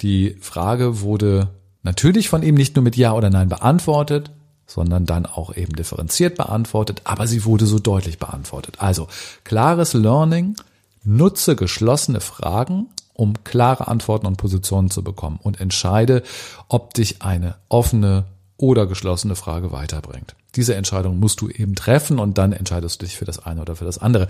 Die 0.00 0.36
Frage 0.40 1.00
wurde 1.00 1.48
natürlich 1.82 2.28
von 2.28 2.42
ihm 2.42 2.56
nicht 2.56 2.76
nur 2.76 2.82
mit 2.82 2.96
Ja 2.96 3.12
oder 3.12 3.30
Nein 3.30 3.48
beantwortet, 3.48 4.32
sondern 4.66 5.06
dann 5.06 5.24
auch 5.26 5.56
eben 5.56 5.76
differenziert 5.76 6.36
beantwortet, 6.36 7.02
aber 7.04 7.26
sie 7.26 7.44
wurde 7.44 7.66
so 7.66 7.78
deutlich 7.78 8.18
beantwortet. 8.18 8.76
Also 8.78 9.06
klares 9.44 9.94
Learning, 9.94 10.56
nutze 11.04 11.54
geschlossene 11.54 12.20
Fragen 12.20 12.88
um 13.16 13.42
klare 13.44 13.88
Antworten 13.88 14.26
und 14.26 14.36
Positionen 14.36 14.90
zu 14.90 15.02
bekommen 15.02 15.40
und 15.42 15.60
entscheide, 15.60 16.22
ob 16.68 16.94
dich 16.94 17.22
eine 17.22 17.56
offene 17.68 18.24
oder 18.58 18.86
geschlossene 18.86 19.36
Frage 19.36 19.72
weiterbringt. 19.72 20.34
Diese 20.54 20.74
Entscheidung 20.74 21.18
musst 21.18 21.40
du 21.40 21.48
eben 21.48 21.74
treffen 21.74 22.18
und 22.18 22.38
dann 22.38 22.52
entscheidest 22.52 23.00
du 23.00 23.06
dich 23.06 23.16
für 23.16 23.24
das 23.24 23.38
eine 23.38 23.60
oder 23.60 23.76
für 23.76 23.84
das 23.84 23.98
andere. 23.98 24.28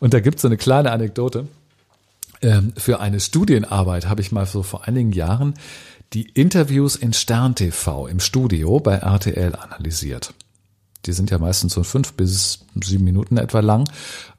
Und 0.00 0.14
da 0.14 0.20
gibt 0.20 0.36
es 0.36 0.42
so 0.42 0.48
eine 0.48 0.56
kleine 0.56 0.92
Anekdote. 0.92 1.46
Ähm, 2.42 2.72
für 2.76 3.00
eine 3.00 3.20
Studienarbeit 3.20 4.08
habe 4.08 4.20
ich 4.20 4.32
mal 4.32 4.46
so 4.46 4.62
vor 4.62 4.86
einigen 4.86 5.12
Jahren 5.12 5.54
die 6.12 6.28
Interviews 6.28 6.96
in 6.96 7.12
Stern 7.12 7.54
TV 7.54 8.06
im 8.06 8.20
Studio 8.20 8.78
bei 8.78 8.96
RTL 8.96 9.54
analysiert. 9.56 10.34
Die 11.06 11.12
sind 11.12 11.30
ja 11.30 11.38
meistens 11.38 11.72
so 11.74 11.82
fünf 11.82 12.14
bis 12.14 12.60
sieben 12.74 13.04
Minuten 13.04 13.36
etwa 13.36 13.60
lang. 13.60 13.88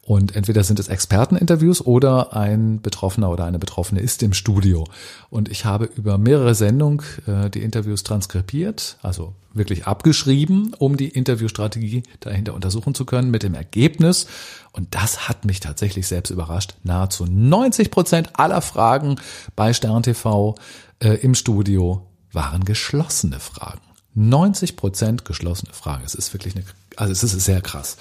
Und 0.07 0.37
entweder 0.37 0.63
sind 0.63 0.79
es 0.79 0.87
Experteninterviews 0.87 1.85
oder 1.85 2.33
ein 2.33 2.81
Betroffener 2.81 3.29
oder 3.29 3.43
eine 3.43 3.59
Betroffene 3.59 3.99
ist 3.99 4.23
im 4.23 4.31
Studio. 4.31 4.87
Und 5.29 5.49
ich 5.49 5.65
habe 5.65 5.83
über 5.97 6.17
mehrere 6.17 6.55
Sendungen 6.55 7.01
äh, 7.27 7.49
die 7.49 7.61
Interviews 7.61 8.03
transkribiert, 8.03 8.95
also 9.01 9.33
wirklich 9.51 9.85
abgeschrieben, 9.85 10.73
um 10.79 10.95
die 10.95 11.09
Interviewstrategie 11.09 12.03
dahinter 12.21 12.53
untersuchen 12.53 12.95
zu 12.95 13.03
können 13.03 13.31
mit 13.31 13.43
dem 13.43 13.53
Ergebnis. 13.53 14.27
Und 14.71 14.95
das 14.95 15.27
hat 15.27 15.43
mich 15.43 15.59
tatsächlich 15.59 16.07
selbst 16.07 16.29
überrascht. 16.29 16.75
Nahezu 16.83 17.25
90 17.25 17.91
Prozent 17.91 18.29
aller 18.39 18.61
Fragen 18.61 19.17
bei 19.57 19.73
Stern 19.73 20.03
TV 20.03 20.55
äh, 21.03 21.15
im 21.15 21.35
Studio 21.35 22.07
waren 22.31 22.63
geschlossene 22.63 23.41
Fragen. 23.41 23.81
90 24.13 24.77
Prozent 24.77 25.25
geschlossene 25.25 25.73
Fragen. 25.73 26.03
Es 26.05 26.15
ist 26.15 26.33
wirklich 26.33 26.55
eine, 26.55 26.63
also 26.95 27.11
es 27.11 27.23
ist 27.23 27.37
sehr 27.41 27.59
krass. 27.59 27.97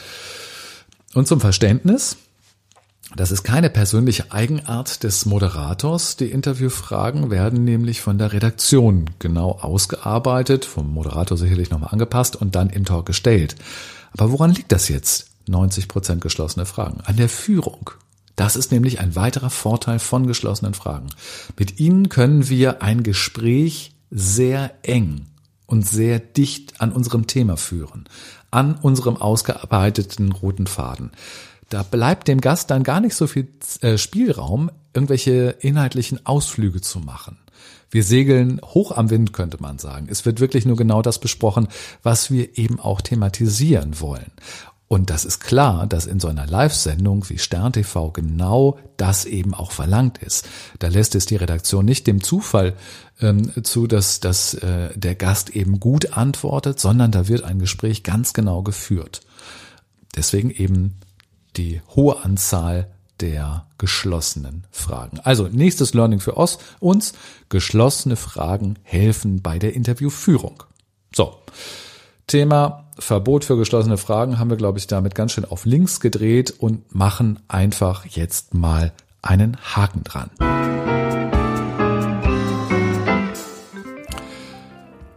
Und 1.17 1.27
zum 1.27 1.41
Verständnis, 1.41 2.19
das 3.17 3.31
ist 3.31 3.43
keine 3.43 3.71
persönliche 3.71 4.33
Eigenart 4.33 5.03
des 5.03 5.25
Moderators. 5.25 6.19
Die 6.19 6.31
Interviewfragen 6.31 7.31
werden 7.31 7.65
nämlich 7.65 8.03
von 8.03 8.19
der 8.19 8.35
Redaktion 8.35 9.09
genau 9.19 9.53
ausgearbeitet, 9.53 10.67
vom 10.67 10.93
Moderator 10.93 11.39
sicherlich 11.39 11.71
nochmal 11.71 11.95
angepasst 11.95 12.37
und 12.37 12.55
dann 12.55 12.69
im 12.69 12.85
Talk 12.85 13.07
gestellt. 13.07 13.57
Aber 14.13 14.31
woran 14.31 14.51
liegt 14.51 14.73
das 14.73 14.91
jetzt? 14.91 15.31
90 15.49 15.89
Prozent 15.89 16.21
geschlossene 16.21 16.67
Fragen. 16.67 17.01
An 17.01 17.17
der 17.17 17.31
Führung. 17.31 17.93
Das 18.35 18.55
ist 18.55 18.71
nämlich 18.71 19.01
ein 19.01 19.17
weiterer 19.17 19.49
Vorteil 19.49 19.99
von 19.99 20.27
geschlossenen 20.27 20.75
Fragen. 20.75 21.07
Mit 21.59 21.81
ihnen 21.81 22.11
können 22.11 22.51
wir 22.51 22.83
ein 22.83 23.03
Gespräch 23.03 23.95
sehr 24.11 24.75
eng 24.83 25.25
und 25.65 25.89
sehr 25.89 26.19
dicht 26.19 26.83
an 26.83 26.93
unserem 26.93 27.27
Thema 27.27 27.57
führen, 27.57 28.07
an 28.57 28.75
unserem 28.75 29.19
ausgearbeiteten 29.19 30.33
roten 30.33 30.67
Faden. 30.67 31.11
Da 31.69 31.83
bleibt 31.83 32.27
dem 32.27 32.41
Gast 32.41 32.71
dann 32.71 32.85
gar 32.85 33.01
nicht 33.01 33.15
so 33.15 33.27
viel 33.27 33.49
äh, 33.83 33.99
Spielraum, 33.99 34.71
irgendwelche 34.95 35.57
inhaltlichen 35.61 36.25
Ausflüge 36.25 36.81
zu 36.81 37.01
machen. 37.01 37.37
Wir 37.91 38.03
segeln 38.03 38.61
hoch 38.65 38.93
am 38.93 39.11
Wind, 39.11 39.35
könnte 39.35 39.59
man 39.61 39.79
sagen. 39.79 40.07
Es 40.11 40.25
wird 40.25 40.41
wirklich 40.41 40.65
nur 40.65 40.77
genau 40.77 41.03
das 41.03 41.19
besprochen, 41.19 41.69
was 42.03 42.31
wir 42.31 42.57
eben 42.57 42.81
auch 42.81 43.03
thematisieren 43.03 44.01
wollen. 44.01 44.33
Und 44.89 45.11
das 45.11 45.25
ist 45.25 45.41
klar, 45.41 45.87
dass 45.87 46.07
in 46.07 46.21
so 46.21 46.29
einer 46.29 46.47
Live-Sendung 46.47 47.29
wie 47.29 47.39
Stern 47.39 47.73
TV 47.73 48.13
genau 48.13 48.79
das 48.97 49.25
eben 49.25 49.53
auch 49.53 49.73
verlangt 49.73 50.19
ist. 50.19 50.49
Da 50.79 50.87
lässt 50.87 51.17
es 51.17 51.27
die 51.27 51.37
Redaktion 51.37 51.85
nicht 51.85 52.07
dem 52.07 52.23
Zufall 52.23 52.75
ähm, 53.21 53.53
zu, 53.65 53.89
dass, 53.89 54.21
dass 54.21 54.55
äh, 54.55 54.97
der 54.97 55.17
Gast 55.17 55.51
eben 55.51 55.81
gut 55.81 56.13
antwortet, 56.13 56.79
sondern 56.79 57.11
da 57.11 57.27
wird 57.27 57.43
ein 57.43 57.59
Gespräch 57.59 58.05
ganz 58.05 58.33
genau 58.33 58.63
geführt. 58.63 59.23
Deswegen 60.15 60.51
eben 60.51 60.99
die 61.57 61.83
hohe 61.95 62.23
Anzahl 62.25 62.89
der 63.21 63.67
geschlossenen 63.79 64.67
Fragen. 64.71 65.19
Also 65.21 65.49
nächstes 65.49 65.95
Learning 65.95 66.21
für 66.21 66.35
uns, 66.35 67.13
geschlossene 67.49 68.17
Fragen 68.17 68.79
helfen 68.83 69.43
bei 69.43 69.59
der 69.59 69.75
Interviewführung. 69.75 70.63
So, 71.15 71.39
Thema 72.27 72.91
Verbot 72.99 73.45
für 73.45 73.57
geschlossene 73.57 73.99
Fragen 73.99 74.41
haben 74.41 74.51
wir, 74.51 74.57
glaube 74.57 74.79
ich, 74.81 74.89
damit 74.89 75.15
ganz 75.15 75.31
schön 75.31 75.45
auf 75.45 75.65
links 75.65 76.01
gedreht 76.01 76.55
und 76.59 76.93
machen 76.93 77.39
einfach 77.47 78.05
jetzt 78.05 78.53
mal 78.53 78.93
einen 79.23 79.57
Haken 79.63 80.03
dran. 80.03 80.31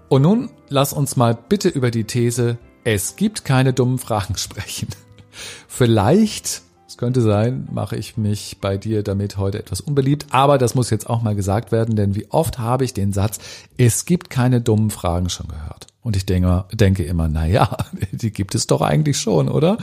Und 0.08 0.22
nun 0.22 0.52
lass 0.68 0.94
uns 0.94 1.16
mal 1.16 1.36
bitte 1.36 1.70
über 1.70 1.90
die 1.90 2.04
These, 2.04 2.60
es 2.84 3.16
gibt 3.16 3.44
keine 3.44 3.74
dummen 3.74 3.98
Fragen 3.98 4.38
sprechen. 4.38 4.90
Vielleicht, 5.68 6.62
es 6.90 6.98
könnte 6.98 7.22
sein, 7.22 7.68
mache 7.72 7.96
ich 7.96 8.18
mich 8.18 8.58
bei 8.60 8.76
dir 8.76 9.04
damit 9.04 9.38
heute 9.38 9.60
etwas 9.60 9.80
unbeliebt, 9.80 10.26
aber 10.32 10.58
das 10.58 10.74
muss 10.74 10.90
jetzt 10.90 11.08
auch 11.08 11.22
mal 11.22 11.36
gesagt 11.36 11.72
werden, 11.72 11.96
denn 11.96 12.16
wie 12.16 12.26
oft 12.32 12.58
habe 12.58 12.84
ich 12.84 12.96
den 12.96 13.14
Satz, 13.14 13.38
es 13.78 14.06
gibt 14.06 14.32
keine 14.32 14.60
dummen 14.60 14.90
Fragen 14.90 15.30
schon 15.30 15.50
gehört. 15.50 15.86
Und 16.02 16.16
ich 16.16 16.26
denke, 16.26 16.66
denke 16.74 17.04
immer, 17.04 17.28
na 17.28 17.46
ja, 17.46 17.78
die 18.12 18.32
gibt 18.32 18.56
es 18.56 18.66
doch 18.66 18.82
eigentlich 18.82 19.20
schon, 19.20 19.50
oder? 19.50 19.78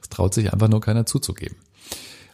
Es 0.00 0.08
traut 0.08 0.34
sich 0.34 0.52
einfach 0.52 0.68
nur 0.68 0.80
keiner 0.80 1.04
zuzugeben. 1.04 1.56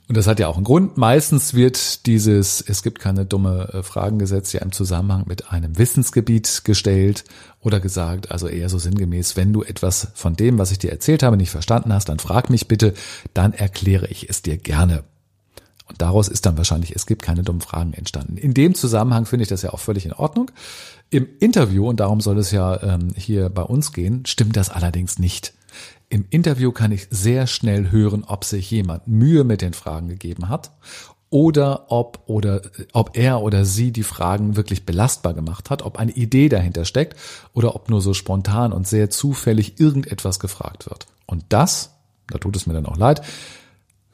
Und 0.09 0.17
das 0.17 0.27
hat 0.27 0.41
ja 0.41 0.49
auch 0.49 0.57
einen 0.57 0.65
Grund. 0.65 0.97
Meistens 0.97 1.53
wird 1.53 2.07
dieses, 2.07 2.63
es 2.63 2.83
gibt 2.83 2.99
keine 2.99 3.27
dumme 3.27 3.69
äh, 3.75 3.83
Fragengesetz 3.83 4.55
ja 4.55 4.63
im 4.63 4.73
Zusammenhang 4.73 5.25
mit 5.27 5.53
einem 5.53 5.77
Wissensgebiet 5.77 6.63
gestellt 6.65 7.25
oder 7.61 7.79
gesagt, 7.79 8.31
also 8.31 8.49
eher 8.49 8.71
so 8.71 8.79
sinngemäß, 8.79 9.37
wenn 9.37 9.53
du 9.53 9.63
etwas 9.63 10.09
von 10.15 10.35
dem, 10.35 10.59
was 10.59 10.71
ich 10.71 10.79
dir 10.79 10.91
erzählt 10.91 11.23
habe, 11.23 11.37
nicht 11.37 11.51
verstanden 11.51 11.93
hast, 11.93 12.09
dann 12.09 12.21
frag 12.21 12.49
mich 12.49 12.69
bitte, 12.69 12.95
dann 13.35 13.53
erkläre 13.53 14.07
ich 14.07 14.31
es 14.31 14.41
dir 14.41 14.57
gerne. 14.57 15.05
Und 15.85 16.01
daraus 16.01 16.29
ist 16.29 16.47
dann 16.47 16.57
wahrscheinlich, 16.57 16.97
es 16.97 17.05
gibt 17.05 17.23
keine 17.23 17.43
dummen 17.43 17.61
Fragen 17.61 17.93
entstanden. 17.93 18.39
In 18.39 18.55
dem 18.55 18.75
Zusammenhang 18.75 19.27
finde 19.27 19.43
ich 19.43 19.49
das 19.49 19.63
ja 19.63 19.75
auch 19.75 19.81
völlig 19.81 20.07
in 20.07 20.13
Ordnung. 20.15 20.51
Im 21.11 21.27
Interview, 21.39 21.87
und 21.87 22.01
darum 22.01 22.23
soll 22.23 22.39
es 22.39 22.51
ja 22.51 22.83
ähm, 22.83 23.13
hier 23.15 23.51
bei 23.51 23.63
uns 23.63 23.93
gehen, 23.93 24.25
stimmt 24.25 24.57
das 24.57 24.71
allerdings 24.71 25.19
nicht. 25.19 25.53
Im 26.11 26.25
Interview 26.31 26.73
kann 26.73 26.93
ich 26.93 27.07
sehr 27.11 27.47
schnell 27.47 27.91
hören, 27.91 28.25
ob 28.25 28.45
sich 28.45 28.71
jemand 28.71 29.07
Mühe 29.07 29.45
mit 29.45 29.61
den 29.61 29.75
Fragen 29.75 30.09
gegeben 30.09 30.49
hat 30.49 30.71
oder 31.31 31.93
ob 31.93 32.23
oder 32.27 32.63
ob 32.95 33.17
er 33.17 33.43
oder 33.43 33.67
sie 33.67 33.93
die 33.93 34.03
Fragen 34.03 34.57
wirklich 34.57 34.87
belastbar 34.87 35.35
gemacht 35.35 35.69
hat, 35.69 35.83
ob 35.83 35.99
eine 35.99 36.13
Idee 36.13 36.49
dahinter 36.49 36.87
steckt 36.87 37.19
oder 37.53 37.77
ob 37.77 37.91
nur 37.91 38.01
so 38.01 38.15
spontan 38.15 38.73
und 38.73 38.89
sehr 38.89 39.11
zufällig 39.11 39.79
irgendetwas 39.79 40.41
gefragt 40.41 40.89
wird. 40.89 41.07
Und 41.27 41.45
das, 41.51 41.91
da 42.29 42.39
tut 42.39 42.57
es 42.57 42.67
mir 42.67 42.73
dann 42.73 42.87
auch 42.87 42.97
leid, 42.97 43.21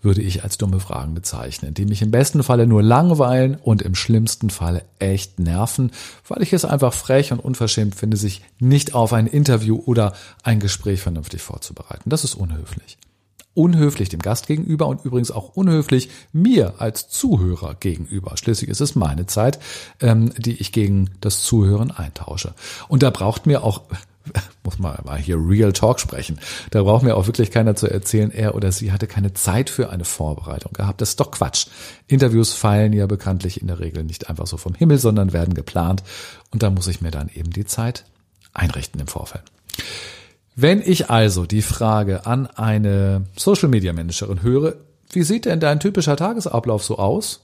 würde 0.04 0.22
ich 0.22 0.44
als 0.44 0.58
dumme 0.58 0.80
Fragen 0.80 1.14
bezeichnen, 1.14 1.74
die 1.74 1.86
mich 1.86 2.02
im 2.02 2.10
besten 2.10 2.42
Falle 2.42 2.66
nur 2.66 2.82
langweilen 2.82 3.56
und 3.56 3.82
im 3.82 3.94
schlimmsten 3.94 4.50
Falle 4.50 4.84
echt 4.98 5.38
nerven, 5.38 5.90
weil 6.28 6.42
ich 6.42 6.52
es 6.52 6.64
einfach 6.64 6.92
frech 6.92 7.32
und 7.32 7.40
unverschämt 7.40 7.94
finde, 7.94 8.16
sich 8.16 8.42
nicht 8.58 8.94
auf 8.94 9.12
ein 9.12 9.26
Interview 9.26 9.82
oder 9.84 10.12
ein 10.42 10.60
Gespräch 10.60 11.00
vernünftig 11.00 11.42
vorzubereiten. 11.42 12.10
Das 12.10 12.24
ist 12.24 12.34
unhöflich. 12.34 12.98
Unhöflich 13.54 14.08
dem 14.08 14.20
Gast 14.20 14.48
gegenüber 14.48 14.88
und 14.88 15.04
übrigens 15.04 15.30
auch 15.30 15.50
unhöflich 15.54 16.10
mir 16.32 16.74
als 16.78 17.08
Zuhörer 17.08 17.76
gegenüber. 17.76 18.36
Schließlich 18.36 18.68
ist 18.68 18.80
es 18.80 18.96
meine 18.96 19.26
Zeit, 19.26 19.60
ähm, 20.00 20.32
die 20.36 20.60
ich 20.60 20.72
gegen 20.72 21.10
das 21.20 21.42
Zuhören 21.42 21.92
eintausche. 21.92 22.54
Und 22.88 23.04
da 23.04 23.10
braucht 23.10 23.46
mir 23.46 23.62
auch 23.62 23.82
muss 24.64 24.78
man 24.78 24.98
mal 25.04 25.18
hier 25.18 25.36
Real 25.36 25.72
Talk 25.72 26.00
sprechen. 26.00 26.38
Da 26.70 26.82
braucht 26.82 27.02
mir 27.02 27.16
auch 27.16 27.26
wirklich 27.26 27.50
keiner 27.50 27.76
zu 27.76 27.88
erzählen, 27.88 28.30
er 28.30 28.54
oder 28.54 28.72
sie 28.72 28.92
hatte 28.92 29.06
keine 29.06 29.34
Zeit 29.34 29.70
für 29.70 29.90
eine 29.90 30.04
Vorbereitung 30.04 30.72
gehabt. 30.72 31.00
Das 31.00 31.10
ist 31.10 31.20
doch 31.20 31.30
Quatsch. 31.30 31.66
Interviews 32.08 32.52
fallen 32.52 32.92
ja 32.92 33.06
bekanntlich 33.06 33.60
in 33.60 33.68
der 33.68 33.80
Regel 33.80 34.04
nicht 34.04 34.28
einfach 34.28 34.46
so 34.46 34.56
vom 34.56 34.74
Himmel, 34.74 34.98
sondern 34.98 35.32
werden 35.32 35.54
geplant. 35.54 36.02
Und 36.50 36.62
da 36.62 36.70
muss 36.70 36.86
ich 36.86 37.00
mir 37.00 37.10
dann 37.10 37.28
eben 37.28 37.50
die 37.50 37.66
Zeit 37.66 38.04
einrichten 38.52 39.00
im 39.00 39.08
Vorfeld. 39.08 39.44
Wenn 40.56 40.80
ich 40.80 41.10
also 41.10 41.46
die 41.46 41.62
Frage 41.62 42.26
an 42.26 42.46
eine 42.46 43.24
Social 43.36 43.68
Media 43.68 43.92
Managerin 43.92 44.42
höre, 44.42 44.76
wie 45.10 45.24
sieht 45.24 45.44
denn 45.44 45.60
dein 45.60 45.80
typischer 45.80 46.16
Tagesablauf 46.16 46.84
so 46.84 46.98
aus? 46.98 47.43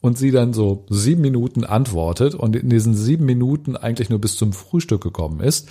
Und 0.00 0.18
sie 0.18 0.30
dann 0.30 0.52
so 0.52 0.86
sieben 0.88 1.20
Minuten 1.20 1.64
antwortet 1.64 2.34
und 2.34 2.56
in 2.56 2.70
diesen 2.70 2.94
sieben 2.94 3.24
Minuten 3.26 3.76
eigentlich 3.76 4.10
nur 4.10 4.20
bis 4.20 4.36
zum 4.36 4.52
Frühstück 4.52 5.02
gekommen 5.02 5.40
ist, 5.40 5.68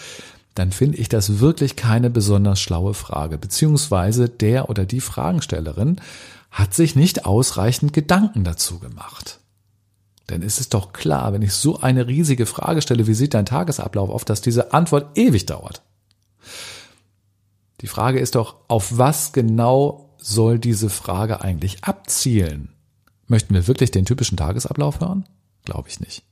dann 0.55 0.71
finde 0.71 0.97
ich 0.97 1.09
das 1.09 1.39
wirklich 1.39 1.75
keine 1.75 2.09
besonders 2.09 2.59
schlaue 2.59 2.93
Frage, 2.93 3.37
beziehungsweise 3.37 4.29
der 4.29 4.69
oder 4.69 4.85
die 4.85 5.01
Fragenstellerin 5.01 6.01
hat 6.51 6.73
sich 6.73 6.95
nicht 6.95 7.25
ausreichend 7.25 7.93
Gedanken 7.93 8.43
dazu 8.43 8.79
gemacht. 8.79 9.39
Denn 10.29 10.43
es 10.43 10.59
ist 10.59 10.73
doch 10.73 10.93
klar, 10.93 11.33
wenn 11.33 11.41
ich 11.41 11.53
so 11.53 11.79
eine 11.79 12.07
riesige 12.07 12.45
Frage 12.45 12.81
stelle, 12.81 13.07
wie 13.07 13.13
sieht 13.13 13.33
dein 13.33 13.45
Tagesablauf 13.45 14.09
auf, 14.09 14.25
dass 14.25 14.41
diese 14.41 14.73
Antwort 14.73 15.17
ewig 15.17 15.45
dauert. 15.45 15.81
Die 17.81 17.87
Frage 17.87 18.19
ist 18.19 18.35
doch, 18.35 18.57
auf 18.67 18.97
was 18.97 19.31
genau 19.31 20.15
soll 20.17 20.59
diese 20.59 20.89
Frage 20.89 21.41
eigentlich 21.41 21.83
abzielen? 21.83 22.75
Möchten 23.29 23.53
wir 23.53 23.67
wirklich 23.67 23.91
den 23.91 24.05
typischen 24.05 24.37
Tagesablauf 24.37 24.99
hören? 24.99 25.23
Glaube 25.63 25.87
ich 25.87 25.99
nicht. 25.99 26.23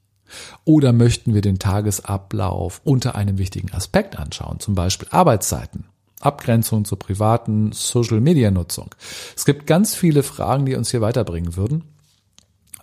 Oder 0.66 0.92
möchten 0.92 1.34
wir 1.34 1.42
den 1.42 1.60
Tagesablauf 1.60 2.82
unter 2.84 3.16
einem 3.16 3.38
wichtigen 3.38 3.72
Aspekt 3.72 4.18
anschauen, 4.18 4.60
zum 4.60 4.76
Beispiel 4.76 5.08
Arbeitszeiten, 5.12 5.86
Abgrenzung 6.20 6.84
zur 6.86 7.00
privaten 7.00 7.72
Social-Media-Nutzung. 7.72 8.94
Es 9.36 9.46
gibt 9.46 9.68
ganz 9.68 9.96
viele 9.96 10.24
Fragen, 10.24 10.66
die 10.66 10.76
uns 10.76 10.92
hier 10.92 11.00
weiterbringen 11.00 11.56
würden. 11.56 11.84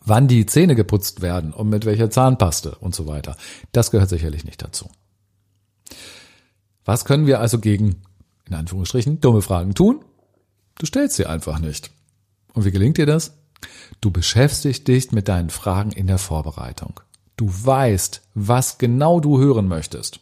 Wann 0.07 0.29
die 0.29 0.47
Zähne 0.47 0.77
geputzt 0.77 1.21
werden 1.21 1.53
und 1.53 1.69
mit 1.69 1.85
welcher 1.85 2.09
Zahnpaste 2.09 2.77
und 2.77 2.95
so 2.95 3.07
weiter. 3.07 3.37
Das 3.73 3.91
gehört 3.91 4.11
sicherlich 4.11 4.45
nicht 4.45 4.63
dazu. 4.63 4.89
Was 6.85 7.05
können 7.05 7.27
wir 7.27 7.41
also 7.41 7.59
gegen, 7.59 8.03
in 8.47 8.55
Anführungsstrichen, 8.55 9.21
dumme 9.21 9.43
Fragen 9.43 9.75
tun? 9.75 10.05
Du 10.79 10.87
stellst 10.87 11.17
sie 11.17 11.27
einfach 11.27 11.59
nicht. 11.59 11.91
Und 12.53 12.65
wie 12.65 12.71
gelingt 12.71 12.99
dir 12.99 13.07
das? 13.07 13.33
Du 14.01 14.11
beschäftigst 14.11 14.87
dich 14.89 15.13
mit 15.13 15.29
deinen 15.29 15.51
Fragen 15.51 15.93
in 15.93 16.07
der 16.07 16.19
Vorbereitung. 16.19 17.01
Du 17.37 17.49
weißt, 17.49 18.23
was 18.35 18.79
genau 18.79 19.21
du 19.21 19.39
hören 19.39 19.67
möchtest. 19.67 20.21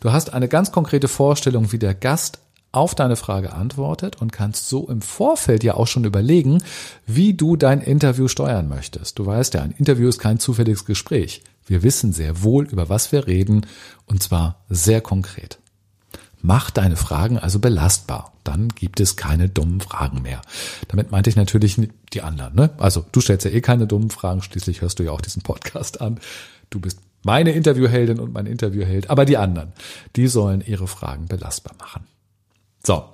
Du 0.00 0.12
hast 0.12 0.32
eine 0.32 0.48
ganz 0.48 0.72
konkrete 0.72 1.08
Vorstellung, 1.08 1.72
wie 1.72 1.78
der 1.78 1.94
Gast 1.94 2.38
auf 2.70 2.94
deine 2.94 3.16
Frage 3.16 3.52
antwortet 3.52 4.20
und 4.20 4.32
kannst 4.32 4.68
so 4.68 4.88
im 4.88 5.00
Vorfeld 5.00 5.64
ja 5.64 5.74
auch 5.74 5.86
schon 5.86 6.04
überlegen, 6.04 6.62
wie 7.06 7.34
du 7.34 7.56
dein 7.56 7.80
Interview 7.80 8.28
steuern 8.28 8.68
möchtest. 8.68 9.18
Du 9.18 9.26
weißt 9.26 9.54
ja, 9.54 9.62
ein 9.62 9.72
Interview 9.72 10.08
ist 10.08 10.18
kein 10.18 10.38
zufälliges 10.38 10.84
Gespräch. 10.84 11.42
Wir 11.66 11.82
wissen 11.82 12.12
sehr 12.12 12.42
wohl, 12.42 12.66
über 12.68 12.88
was 12.88 13.10
wir 13.10 13.26
reden, 13.26 13.66
und 14.06 14.22
zwar 14.22 14.64
sehr 14.68 15.00
konkret. 15.00 15.58
Mach 16.40 16.70
deine 16.70 16.96
Fragen 16.96 17.38
also 17.38 17.58
belastbar. 17.58 18.32
Dann 18.44 18.68
gibt 18.68 19.00
es 19.00 19.16
keine 19.16 19.48
dummen 19.48 19.80
Fragen 19.80 20.22
mehr. 20.22 20.40
Damit 20.88 21.10
meinte 21.10 21.30
ich 21.30 21.36
natürlich 21.36 21.76
die 22.12 22.22
anderen. 22.22 22.54
Ne? 22.54 22.70
Also 22.78 23.04
du 23.12 23.20
stellst 23.20 23.44
ja 23.44 23.50
eh 23.50 23.60
keine 23.60 23.86
dummen 23.86 24.10
Fragen. 24.10 24.42
Schließlich 24.42 24.80
hörst 24.80 24.98
du 24.98 25.02
ja 25.02 25.10
auch 25.10 25.20
diesen 25.20 25.42
Podcast 25.42 26.00
an. 26.00 26.20
Du 26.70 26.80
bist 26.80 27.00
meine 27.24 27.52
Interviewheldin 27.52 28.20
und 28.20 28.32
mein 28.32 28.46
Interviewheld. 28.46 29.10
Aber 29.10 29.24
die 29.24 29.36
anderen, 29.36 29.72
die 30.16 30.28
sollen 30.28 30.62
ihre 30.64 30.86
Fragen 30.86 31.26
belastbar 31.26 31.74
machen. 31.78 32.06
So, 32.84 33.04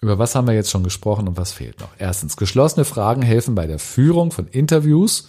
über 0.00 0.18
was 0.18 0.34
haben 0.34 0.48
wir 0.48 0.54
jetzt 0.54 0.70
schon 0.70 0.82
gesprochen 0.82 1.28
und 1.28 1.36
was 1.36 1.52
fehlt 1.52 1.80
noch? 1.80 1.90
Erstens, 1.98 2.36
geschlossene 2.36 2.84
Fragen 2.84 3.22
helfen 3.22 3.54
bei 3.54 3.68
der 3.68 3.78
Führung 3.78 4.32
von 4.32 4.48
Interviews. 4.48 5.28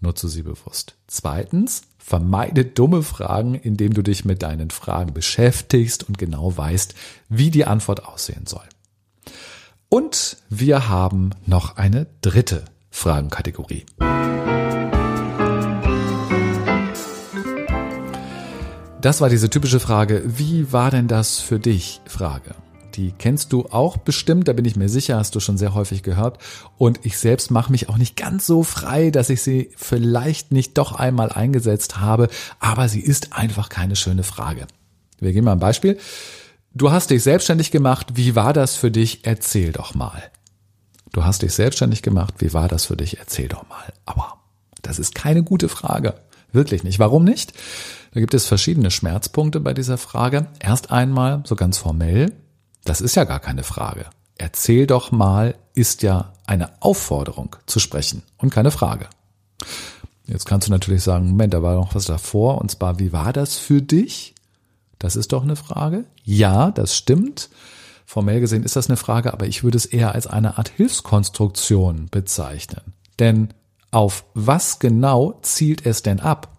Nutze 0.00 0.28
sie 0.28 0.42
bewusst. 0.42 0.96
Zweitens, 1.06 1.82
Vermeide 2.04 2.64
dumme 2.64 3.04
Fragen, 3.04 3.54
indem 3.54 3.94
du 3.94 4.02
dich 4.02 4.24
mit 4.24 4.42
deinen 4.42 4.70
Fragen 4.70 5.14
beschäftigst 5.14 6.02
und 6.02 6.18
genau 6.18 6.54
weißt, 6.56 6.94
wie 7.28 7.50
die 7.52 7.64
Antwort 7.64 8.04
aussehen 8.04 8.46
soll. 8.46 8.64
Und 9.88 10.36
wir 10.50 10.88
haben 10.88 11.30
noch 11.46 11.76
eine 11.76 12.08
dritte 12.20 12.64
Fragenkategorie. 12.90 13.86
Das 19.00 19.20
war 19.20 19.28
diese 19.28 19.48
typische 19.48 19.80
Frage, 19.80 20.22
wie 20.26 20.72
war 20.72 20.90
denn 20.90 21.08
das 21.08 21.38
für 21.38 21.60
dich? 21.60 22.00
Frage. 22.06 22.54
Die 22.94 23.12
kennst 23.12 23.52
du 23.52 23.66
auch 23.66 23.96
bestimmt, 23.96 24.48
da 24.48 24.52
bin 24.52 24.64
ich 24.64 24.76
mir 24.76 24.88
sicher, 24.88 25.16
hast 25.16 25.34
du 25.34 25.40
schon 25.40 25.58
sehr 25.58 25.74
häufig 25.74 26.02
gehört. 26.02 26.38
Und 26.78 27.00
ich 27.04 27.18
selbst 27.18 27.50
mache 27.50 27.72
mich 27.72 27.88
auch 27.88 27.96
nicht 27.96 28.16
ganz 28.16 28.46
so 28.46 28.62
frei, 28.62 29.10
dass 29.10 29.30
ich 29.30 29.42
sie 29.42 29.70
vielleicht 29.76 30.52
nicht 30.52 30.78
doch 30.78 30.92
einmal 30.92 31.30
eingesetzt 31.30 32.00
habe, 32.00 32.28
aber 32.60 32.88
sie 32.88 33.00
ist 33.00 33.32
einfach 33.32 33.68
keine 33.68 33.96
schöne 33.96 34.22
Frage. 34.22 34.66
Wir 35.20 35.32
gehen 35.32 35.44
mal 35.44 35.52
ein 35.52 35.58
Beispiel. 35.58 35.98
Du 36.74 36.90
hast 36.90 37.10
dich 37.10 37.22
selbstständig 37.22 37.70
gemacht, 37.70 38.08
wie 38.14 38.34
war 38.34 38.52
das 38.52 38.76
für 38.76 38.90
dich? 38.90 39.24
Erzähl 39.24 39.72
doch 39.72 39.94
mal. 39.94 40.22
Du 41.12 41.24
hast 41.24 41.42
dich 41.42 41.52
selbstständig 41.52 42.02
gemacht, 42.02 42.34
wie 42.38 42.54
war 42.54 42.68
das 42.68 42.86
für 42.86 42.96
dich? 42.96 43.18
Erzähl 43.18 43.48
doch 43.48 43.68
mal. 43.68 43.92
Aber 44.06 44.38
das 44.80 44.98
ist 44.98 45.14
keine 45.14 45.42
gute 45.42 45.68
Frage. 45.68 46.14
Wirklich 46.52 46.82
nicht. 46.82 46.98
Warum 46.98 47.24
nicht? 47.24 47.52
Da 48.12 48.20
gibt 48.20 48.34
es 48.34 48.46
verschiedene 48.46 48.90
Schmerzpunkte 48.90 49.60
bei 49.60 49.74
dieser 49.74 49.98
Frage. 49.98 50.46
Erst 50.60 50.90
einmal, 50.90 51.42
so 51.46 51.56
ganz 51.56 51.78
formell, 51.78 52.32
das 52.84 53.00
ist 53.00 53.14
ja 53.14 53.24
gar 53.24 53.40
keine 53.40 53.62
Frage. 53.62 54.06
Erzähl 54.38 54.86
doch 54.86 55.12
mal 55.12 55.54
ist 55.74 56.02
ja 56.02 56.32
eine 56.46 56.70
Aufforderung 56.82 57.56
zu 57.66 57.78
sprechen 57.78 58.22
und 58.38 58.50
keine 58.50 58.70
Frage. 58.70 59.08
Jetzt 60.26 60.46
kannst 60.46 60.68
du 60.68 60.72
natürlich 60.72 61.02
sagen, 61.02 61.28
Moment, 61.28 61.54
da 61.54 61.62
war 61.62 61.74
noch 61.74 61.94
was 61.94 62.06
davor, 62.06 62.60
und 62.60 62.70
zwar, 62.70 62.98
wie 62.98 63.12
war 63.12 63.32
das 63.32 63.56
für 63.56 63.82
dich? 63.82 64.34
Das 64.98 65.16
ist 65.16 65.32
doch 65.32 65.42
eine 65.42 65.56
Frage. 65.56 66.04
Ja, 66.24 66.70
das 66.70 66.96
stimmt. 66.96 67.50
Formell 68.06 68.40
gesehen 68.40 68.62
ist 68.62 68.76
das 68.76 68.88
eine 68.88 68.96
Frage, 68.96 69.32
aber 69.32 69.46
ich 69.46 69.64
würde 69.64 69.76
es 69.76 69.86
eher 69.86 70.14
als 70.14 70.26
eine 70.26 70.58
Art 70.58 70.68
Hilfskonstruktion 70.68 72.08
bezeichnen. 72.10 72.92
Denn 73.18 73.48
auf 73.90 74.24
was 74.34 74.78
genau 74.78 75.38
zielt 75.42 75.86
es 75.86 76.02
denn 76.02 76.20
ab? 76.20 76.56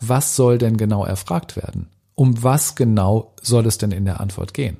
Was 0.00 0.36
soll 0.36 0.58
denn 0.58 0.76
genau 0.76 1.04
erfragt 1.04 1.56
werden? 1.56 1.88
Um 2.14 2.42
was 2.42 2.74
genau 2.74 3.34
soll 3.42 3.66
es 3.66 3.78
denn 3.78 3.92
in 3.92 4.04
der 4.04 4.20
Antwort 4.20 4.54
gehen? 4.54 4.76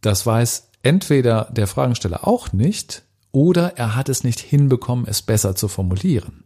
Das 0.00 0.24
weiß 0.24 0.70
entweder 0.82 1.48
der 1.50 1.66
Fragensteller 1.66 2.26
auch 2.26 2.52
nicht 2.52 3.02
oder 3.32 3.76
er 3.76 3.94
hat 3.94 4.08
es 4.08 4.24
nicht 4.24 4.40
hinbekommen, 4.40 5.06
es 5.06 5.22
besser 5.22 5.54
zu 5.54 5.68
formulieren. 5.68 6.44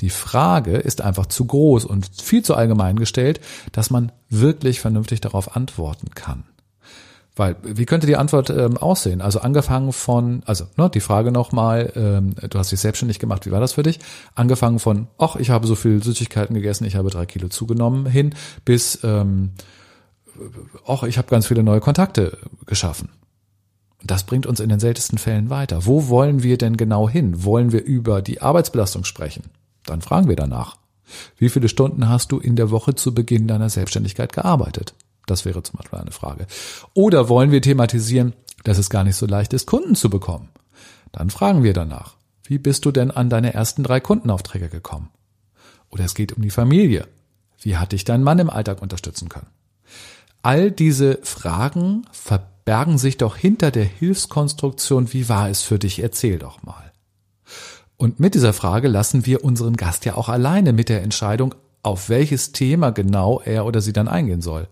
Die 0.00 0.10
Frage 0.10 0.76
ist 0.76 1.02
einfach 1.02 1.26
zu 1.26 1.44
groß 1.44 1.84
und 1.84 2.08
viel 2.22 2.42
zu 2.42 2.54
allgemein 2.54 2.96
gestellt, 2.96 3.40
dass 3.72 3.90
man 3.90 4.12
wirklich 4.30 4.80
vernünftig 4.80 5.20
darauf 5.20 5.56
antworten 5.56 6.10
kann. 6.14 6.44
Weil, 7.36 7.56
wie 7.62 7.86
könnte 7.86 8.06
die 8.06 8.16
Antwort 8.16 8.50
ähm, 8.50 8.76
aussehen? 8.76 9.20
Also 9.20 9.40
angefangen 9.40 9.92
von, 9.92 10.42
also 10.46 10.66
ne, 10.76 10.90
die 10.90 11.00
Frage 11.00 11.30
nochmal, 11.30 11.92
ähm, 11.94 12.34
du 12.48 12.58
hast 12.58 12.72
dich 12.72 12.80
selbstständig 12.80 13.18
gemacht, 13.18 13.46
wie 13.46 13.50
war 13.50 13.60
das 13.60 13.74
für 13.74 13.82
dich? 13.82 14.00
Angefangen 14.34 14.78
von, 14.78 15.06
ach, 15.16 15.36
ich 15.36 15.50
habe 15.50 15.66
so 15.66 15.74
viel 15.74 16.02
Süßigkeiten 16.02 16.54
gegessen, 16.54 16.84
ich 16.86 16.96
habe 16.96 17.10
drei 17.10 17.26
Kilo 17.26 17.48
zugenommen, 17.48 18.06
hin 18.06 18.34
bis, 18.64 19.00
ähm, 19.04 19.52
ach, 20.86 21.02
ich 21.04 21.18
habe 21.18 21.28
ganz 21.28 21.46
viele 21.46 21.62
neue 21.62 21.80
Kontakte 21.80 22.38
geschaffen. 22.66 23.10
Das 24.02 24.24
bringt 24.24 24.46
uns 24.46 24.60
in 24.60 24.68
den 24.68 24.80
seltensten 24.80 25.18
Fällen 25.18 25.50
weiter. 25.50 25.84
Wo 25.86 26.08
wollen 26.08 26.42
wir 26.42 26.56
denn 26.56 26.76
genau 26.76 27.08
hin? 27.08 27.44
Wollen 27.44 27.72
wir 27.72 27.84
über 27.84 28.22
die 28.22 28.40
Arbeitsbelastung 28.40 29.04
sprechen? 29.04 29.44
Dann 29.84 30.00
fragen 30.00 30.28
wir 30.28 30.36
danach. 30.36 30.76
Wie 31.36 31.48
viele 31.48 31.68
Stunden 31.68 32.08
hast 32.08 32.32
du 32.32 32.38
in 32.38 32.56
der 32.56 32.70
Woche 32.70 32.94
zu 32.94 33.12
Beginn 33.12 33.48
deiner 33.48 33.68
Selbstständigkeit 33.68 34.32
gearbeitet? 34.32 34.94
Das 35.26 35.44
wäre 35.44 35.62
zum 35.62 35.78
Beispiel 35.78 35.98
eine 35.98 36.12
Frage. 36.12 36.46
Oder 36.94 37.28
wollen 37.28 37.50
wir 37.50 37.62
thematisieren, 37.62 38.32
dass 38.64 38.78
es 38.78 38.90
gar 38.90 39.04
nicht 39.04 39.16
so 39.16 39.26
leicht 39.26 39.52
ist, 39.52 39.66
Kunden 39.66 39.94
zu 39.94 40.08
bekommen? 40.08 40.48
Dann 41.12 41.30
fragen 41.30 41.62
wir 41.62 41.72
danach. 41.72 42.16
Wie 42.44 42.58
bist 42.58 42.84
du 42.84 42.90
denn 42.90 43.10
an 43.10 43.30
deine 43.30 43.54
ersten 43.54 43.82
drei 43.82 44.00
Kundenaufträge 44.00 44.68
gekommen? 44.68 45.10
Oder 45.90 46.04
es 46.04 46.14
geht 46.14 46.32
um 46.32 46.42
die 46.42 46.50
Familie. 46.50 47.06
Wie 47.60 47.76
hat 47.76 47.92
dich 47.92 48.04
dein 48.04 48.22
Mann 48.22 48.38
im 48.38 48.50
Alltag 48.50 48.80
unterstützen 48.80 49.28
können? 49.28 49.48
All 50.42 50.70
diese 50.70 51.18
Fragen 51.22 52.06
verbergen 52.12 52.98
sich 52.98 53.18
doch 53.18 53.36
hinter 53.36 53.70
der 53.70 53.84
Hilfskonstruktion, 53.84 55.12
wie 55.12 55.28
war 55.28 55.50
es 55.50 55.62
für 55.62 55.78
dich? 55.78 56.02
Erzähl 56.02 56.38
doch 56.38 56.62
mal. 56.62 56.92
Und 57.96 58.18
mit 58.18 58.34
dieser 58.34 58.54
Frage 58.54 58.88
lassen 58.88 59.26
wir 59.26 59.44
unseren 59.44 59.76
Gast 59.76 60.06
ja 60.06 60.14
auch 60.14 60.30
alleine 60.30 60.72
mit 60.72 60.88
der 60.88 61.02
Entscheidung, 61.02 61.54
auf 61.82 62.08
welches 62.08 62.52
Thema 62.52 62.90
genau 62.90 63.40
er 63.44 63.66
oder 63.66 63.82
sie 63.82 63.92
dann 63.92 64.08
eingehen 64.08 64.40
soll. 64.40 64.68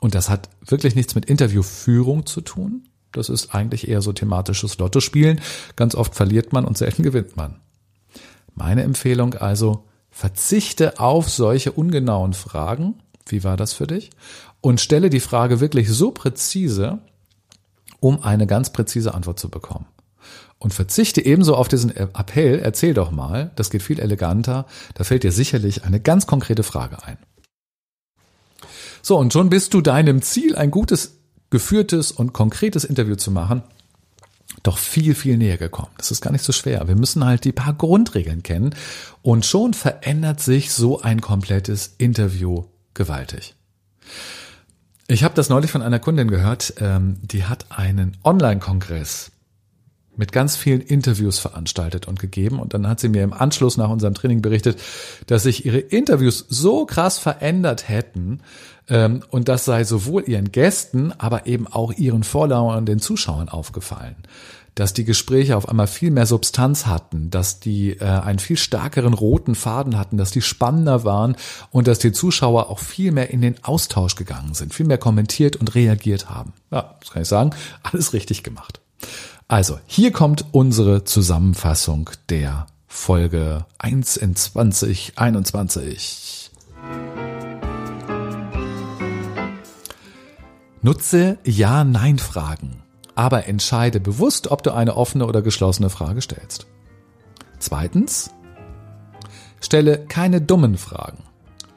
Und 0.00 0.14
das 0.14 0.28
hat 0.28 0.48
wirklich 0.64 0.94
nichts 0.94 1.14
mit 1.14 1.24
Interviewführung 1.26 2.26
zu 2.26 2.40
tun. 2.40 2.88
Das 3.12 3.28
ist 3.28 3.54
eigentlich 3.54 3.88
eher 3.88 4.02
so 4.02 4.12
thematisches 4.12 4.78
Lottospielen. 4.78 5.40
Ganz 5.76 5.94
oft 5.94 6.14
verliert 6.14 6.52
man 6.52 6.64
und 6.64 6.78
selten 6.78 7.02
gewinnt 7.02 7.36
man. 7.36 7.60
Meine 8.54 8.82
Empfehlung 8.82 9.34
also, 9.34 9.84
verzichte 10.10 11.00
auf 11.00 11.30
solche 11.30 11.72
ungenauen 11.72 12.32
Fragen. 12.32 12.94
Wie 13.26 13.44
war 13.44 13.56
das 13.56 13.72
für 13.72 13.86
dich? 13.86 14.10
Und 14.62 14.80
stelle 14.80 15.10
die 15.10 15.20
Frage 15.20 15.60
wirklich 15.60 15.90
so 15.90 16.12
präzise, 16.12 17.00
um 18.00 18.22
eine 18.22 18.46
ganz 18.46 18.72
präzise 18.72 19.12
Antwort 19.12 19.38
zu 19.38 19.50
bekommen 19.50 19.86
und 20.62 20.72
verzichte 20.72 21.24
ebenso 21.24 21.56
auf 21.56 21.66
diesen 21.66 21.94
Appell, 21.96 22.60
erzähl 22.60 22.94
doch 22.94 23.10
mal, 23.10 23.50
das 23.56 23.68
geht 23.70 23.82
viel 23.82 23.98
eleganter, 23.98 24.66
da 24.94 25.02
fällt 25.02 25.24
dir 25.24 25.32
sicherlich 25.32 25.84
eine 25.84 25.98
ganz 25.98 26.28
konkrete 26.28 26.62
Frage 26.62 27.02
ein. 27.04 27.18
So, 29.02 29.18
und 29.18 29.32
schon 29.32 29.50
bist 29.50 29.74
du 29.74 29.80
deinem 29.80 30.22
Ziel, 30.22 30.54
ein 30.54 30.70
gutes, 30.70 31.16
geführtes 31.50 32.12
und 32.12 32.32
konkretes 32.32 32.84
Interview 32.84 33.16
zu 33.16 33.32
machen, 33.32 33.64
doch 34.62 34.78
viel, 34.78 35.16
viel 35.16 35.36
näher 35.36 35.56
gekommen. 35.56 35.90
Das 35.98 36.12
ist 36.12 36.20
gar 36.20 36.30
nicht 36.30 36.44
so 36.44 36.52
schwer. 36.52 36.86
Wir 36.86 36.94
müssen 36.94 37.24
halt 37.24 37.42
die 37.42 37.50
paar 37.50 37.74
Grundregeln 37.74 38.44
kennen 38.44 38.72
und 39.22 39.44
schon 39.44 39.74
verändert 39.74 40.38
sich 40.38 40.72
so 40.72 41.00
ein 41.00 41.20
komplettes 41.20 41.94
Interview 41.98 42.66
gewaltig. 42.94 43.56
Ich 45.12 45.24
habe 45.24 45.34
das 45.34 45.50
neulich 45.50 45.70
von 45.70 45.82
einer 45.82 45.98
Kundin 45.98 46.28
gehört, 46.28 46.72
ähm, 46.80 47.18
die 47.20 47.44
hat 47.44 47.66
einen 47.68 48.16
Online-Kongress 48.24 49.30
mit 50.16 50.32
ganz 50.32 50.56
vielen 50.56 50.80
Interviews 50.80 51.38
veranstaltet 51.38 52.08
und 52.08 52.18
gegeben. 52.18 52.58
Und 52.58 52.72
dann 52.72 52.88
hat 52.88 52.98
sie 52.98 53.10
mir 53.10 53.22
im 53.22 53.34
Anschluss 53.34 53.76
nach 53.76 53.90
unserem 53.90 54.14
Training 54.14 54.40
berichtet, 54.40 54.80
dass 55.26 55.42
sich 55.42 55.66
ihre 55.66 55.80
Interviews 55.80 56.46
so 56.48 56.86
krass 56.86 57.18
verändert 57.18 57.90
hätten. 57.90 58.40
Ähm, 58.88 59.22
und 59.28 59.50
das 59.50 59.66
sei 59.66 59.84
sowohl 59.84 60.24
ihren 60.26 60.50
Gästen, 60.50 61.12
aber 61.18 61.46
eben 61.46 61.66
auch 61.66 61.92
ihren 61.92 62.22
Vorlaufern, 62.22 62.86
den 62.86 62.98
Zuschauern 62.98 63.50
aufgefallen. 63.50 64.16
Dass 64.74 64.94
die 64.94 65.04
Gespräche 65.04 65.56
auf 65.56 65.68
einmal 65.68 65.86
viel 65.86 66.10
mehr 66.10 66.24
Substanz 66.24 66.86
hatten, 66.86 67.28
dass 67.30 67.60
die 67.60 67.90
äh, 67.90 68.04
einen 68.04 68.38
viel 68.38 68.56
stärkeren 68.56 69.12
roten 69.12 69.54
Faden 69.54 69.98
hatten, 69.98 70.16
dass 70.16 70.30
die 70.30 70.40
spannender 70.40 71.04
waren 71.04 71.36
und 71.70 71.86
dass 71.86 71.98
die 71.98 72.12
Zuschauer 72.12 72.70
auch 72.70 72.78
viel 72.78 73.12
mehr 73.12 73.28
in 73.30 73.42
den 73.42 73.62
Austausch 73.62 74.14
gegangen 74.14 74.54
sind, 74.54 74.72
viel 74.72 74.86
mehr 74.86 74.98
kommentiert 74.98 75.56
und 75.56 75.74
reagiert 75.74 76.30
haben. 76.30 76.54
Ja, 76.70 76.94
das 77.00 77.10
kann 77.10 77.22
ich 77.22 77.28
sagen, 77.28 77.50
alles 77.82 78.14
richtig 78.14 78.42
gemacht. 78.42 78.80
Also, 79.48 79.78
hier 79.86 80.12
kommt 80.12 80.46
unsere 80.52 81.04
Zusammenfassung 81.04 82.08
der 82.30 82.66
Folge 82.86 83.66
1 83.78 84.16
in 84.16 84.36
2021. 84.36 86.50
Nutze 90.84 91.38
Ja-Nein-Fragen, 91.44 92.81
aber 93.14 93.46
entscheide 93.46 94.00
bewusst, 94.00 94.50
ob 94.50 94.62
du 94.62 94.72
eine 94.72 94.96
offene 94.96 95.26
oder 95.26 95.42
geschlossene 95.42 95.90
Frage 95.90 96.22
stellst. 96.22 96.66
Zweitens, 97.58 98.30
stelle 99.60 99.98
keine 100.06 100.40
dummen 100.40 100.78
Fragen. 100.78 101.24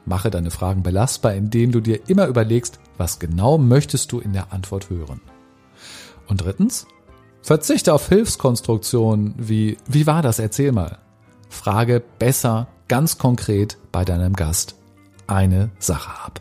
Mache 0.04 0.30
deine 0.30 0.50
Fragen 0.50 0.82
belastbar, 0.82 1.34
indem 1.34 1.72
du 1.72 1.80
dir 1.80 2.08
immer 2.08 2.26
überlegst, 2.26 2.78
was 2.96 3.18
genau 3.18 3.58
möchtest 3.58 4.12
du 4.12 4.20
in 4.20 4.32
der 4.32 4.52
Antwort 4.52 4.90
hören. 4.90 5.20
Und 6.28 6.42
drittens, 6.42 6.86
Verzichte 7.42 7.94
auf 7.94 8.08
Hilfskonstruktionen 8.08 9.34
wie, 9.38 9.78
wie 9.86 10.06
war 10.06 10.22
das? 10.22 10.40
Erzähl 10.40 10.72
mal. 10.72 10.98
Frage 11.48 12.02
besser 12.18 12.66
ganz 12.88 13.18
konkret 13.18 13.78
bei 13.92 14.04
deinem 14.04 14.34
Gast 14.34 14.74
eine 15.28 15.70
Sache 15.78 16.10
ab. 16.24 16.40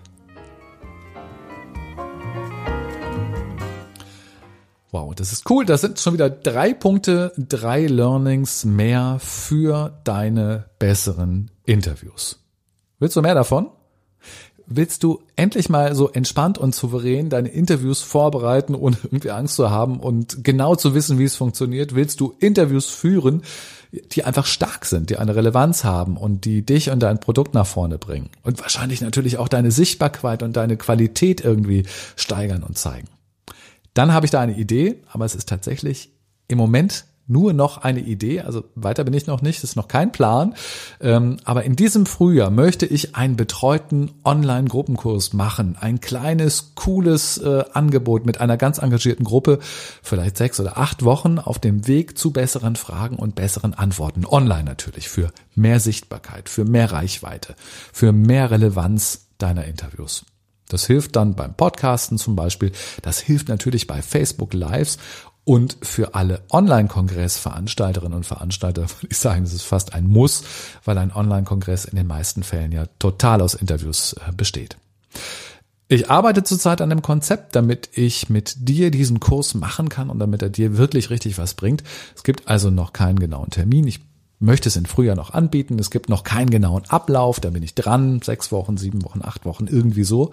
Wow, 4.96 5.14
das 5.14 5.34
ist 5.34 5.50
cool. 5.50 5.66
Das 5.66 5.82
sind 5.82 6.00
schon 6.00 6.14
wieder 6.14 6.30
drei 6.30 6.74
Punkte, 6.74 7.34
drei 7.36 7.86
Learnings 7.86 8.64
mehr 8.64 9.18
für 9.20 10.00
deine 10.06 10.70
besseren 10.80 11.52
Interviews. 11.66 12.40
Willst 13.00 13.18
du 13.18 13.22
mehr 13.22 13.36
davon? 13.36 13.72
willst 14.68 15.04
du 15.04 15.22
endlich 15.36 15.70
mal 15.70 15.94
so 15.96 16.10
entspannt 16.10 16.58
und 16.58 16.74
souverän 16.74 17.30
deine 17.30 17.50
Interviews 17.50 18.02
vorbereiten, 18.02 18.74
ohne 18.74 18.98
irgendwie 19.04 19.32
Angst 19.32 19.56
zu 19.56 19.70
haben 19.70 20.00
und 20.00 20.44
genau 20.44 20.76
zu 20.76 20.96
wissen, 20.96 21.20
wie 21.20 21.26
es 21.26 21.36
funktioniert? 21.36 21.94
Willst 21.94 22.20
du 22.20 22.34
Interviews 22.40 22.90
führen, 22.90 23.44
die 23.92 24.24
einfach 24.24 24.48
stark 24.48 24.86
sind, 24.86 25.12
die 25.12 25.18
eine 25.18 25.36
Relevanz 25.36 25.84
haben 25.84 26.18
und 26.18 26.46
die 26.46 26.66
dich 26.66 26.90
und 26.90 27.02
dein 27.02 27.20
Produkt 27.20 27.54
nach 27.54 27.68
vorne 27.68 27.98
bringen? 28.00 28.30
Und 28.42 28.60
wahrscheinlich 28.60 29.02
natürlich 29.02 29.38
auch 29.38 29.50
deine 29.50 29.70
Sichtbarkeit 29.70 30.42
und 30.42 30.56
deine 30.56 30.78
Qualität 30.78 31.42
irgendwie 31.42 31.84
steigern 32.16 32.64
und 32.64 32.78
zeigen. 32.78 33.08
Dann 33.96 34.14
habe 34.14 34.28
ich 34.28 34.32
da 34.32 34.42
eine 34.42 34.56
Idee, 34.56 35.02
aber 35.12 35.26
es 35.26 35.34
ist 35.34 35.50
tatsächlich 35.50 36.12
im 36.48 36.60
Moment 36.60 37.06
nur 37.28 37.54
noch 37.54 37.80
eine 37.80 38.02
Idee, 38.02 38.42
also 38.42 38.64
weiter 38.76 39.04
bin 39.04 39.14
ich 39.14 39.26
noch 39.26 39.42
nicht, 39.42 39.64
das 39.64 39.72
ist 39.72 39.76
noch 39.76 39.88
kein 39.88 40.12
Plan. 40.12 40.54
Ähm, 41.02 41.38
aber 41.44 41.64
in 41.64 41.76
diesem 41.76 42.06
Frühjahr 42.06 42.52
möchte 42.52 42.86
ich 42.86 43.16
einen 43.16 43.36
betreuten 43.36 44.12
Online-Gruppenkurs 44.24 45.34
machen. 45.34 45.76
Ein 45.80 46.02
kleines, 46.02 46.74
cooles 46.76 47.40
äh, 47.40 47.64
Angebot 47.74 48.26
mit 48.28 48.42
einer 48.42 48.58
ganz 48.58 48.78
engagierten 48.78 49.24
Gruppe, 49.24 49.58
vielleicht 50.04 50.38
sechs 50.38 50.60
oder 50.60 50.78
acht 50.78 51.04
Wochen 51.04 51.40
auf 51.40 51.58
dem 51.58 51.88
Weg 51.88 52.16
zu 52.18 52.32
besseren 52.32 52.76
Fragen 52.76 53.16
und 53.16 53.34
besseren 53.34 53.74
Antworten. 53.74 54.26
Online 54.26 54.64
natürlich, 54.64 55.10
für 55.10 55.32
mehr 55.56 55.80
Sichtbarkeit, 55.80 56.48
für 56.48 56.64
mehr 56.64 56.92
Reichweite, 56.92 57.56
für 57.92 58.12
mehr 58.12 58.52
Relevanz 58.52 59.30
deiner 59.40 59.66
Interviews. 59.66 60.26
Das 60.70 60.86
hilft 60.86 61.16
dann 61.16 61.36
beim 61.36 61.54
Podcasten 61.54 62.18
zum 62.18 62.36
Beispiel. 62.36 62.72
Das 63.02 63.20
hilft 63.20 63.50
natürlich 63.50 63.88
bei 63.88 64.02
Facebook 64.02 64.54
Lives 64.54 64.98
und 65.46 65.78
für 65.84 66.16
alle 66.16 66.42
Online-Kongress-Veranstalterinnen 66.50 68.18
und 68.18 68.26
Veranstalter 68.26 68.82
würde 69.02 69.08
ich 69.10 69.18
sagen, 69.18 69.44
das 69.44 69.54
ist 69.54 69.64
fast 69.64 69.94
ein 69.94 70.08
Muss, 70.08 70.44
weil 70.84 70.98
ein 70.98 71.14
Online-Kongress 71.14 71.86
in 71.86 71.96
den 71.96 72.08
meisten 72.08 72.44
Fällen 72.44 72.72
ja 72.72 72.88
total 73.00 73.42
aus 73.42 73.54
Interviews 73.54 74.14
äh, 74.14 74.32
besteht. 74.32 74.76
Ich 75.88 76.10
arbeite 76.10 76.44
zurzeit 76.44 76.82
an 76.82 76.92
einem 76.92 77.04
Konzept, 77.04 77.56
damit 77.56 77.90
ich 77.94 78.28
mit 78.28 78.68
dir 78.68 78.90
diesen 78.90 79.20
Kurs 79.20 79.54
machen 79.54 79.88
kann 79.88 80.10
und 80.10 80.18
damit 80.18 80.42
er 80.42 80.50
dir 80.50 80.78
wirklich 80.78 81.12
richtig 81.12 81.38
was 81.38 81.54
bringt. 81.54 81.84
Es 82.16 82.24
gibt 82.24 82.48
also 82.48 82.72
noch 82.72 82.92
keinen 82.92 83.20
genauen 83.20 83.52
Termin. 83.52 83.86
Ich 83.86 84.00
möchte 84.40 84.70
es 84.70 84.76
in 84.76 84.86
Frühjahr 84.86 85.16
noch 85.16 85.34
anbieten. 85.34 85.80
Es 85.80 85.92
gibt 85.92 86.10
noch 86.10 86.24
keinen 86.24 86.50
genauen 86.50 86.84
Ablauf, 86.88 87.40
da 87.40 87.50
bin 87.50 87.64
ich 87.64 87.76
dran, 87.76 88.22
sechs 88.22 88.52
Wochen, 88.52 88.78
sieben 88.78 89.04
Wochen, 89.04 89.22
acht 89.24 89.46
Wochen, 89.46 89.68
irgendwie 89.68 90.04
so. 90.04 90.32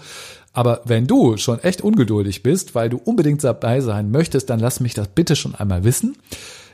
Aber 0.53 0.83
wenn 0.85 1.07
du 1.07 1.37
schon 1.37 1.61
echt 1.61 1.81
ungeduldig 1.81 2.43
bist, 2.43 2.75
weil 2.75 2.91
du 2.91 2.99
unbedingt 2.99 3.43
dabei 3.43 3.81
sein 3.81 4.11
möchtest, 4.11 4.51
dann 4.51 4.61
lass 4.61 4.81
mich 4.81 4.95
das 4.95 5.09
bitte 5.09 5.37
schon 5.37 5.55
einmal 5.55 5.85
wissen. 5.85 6.17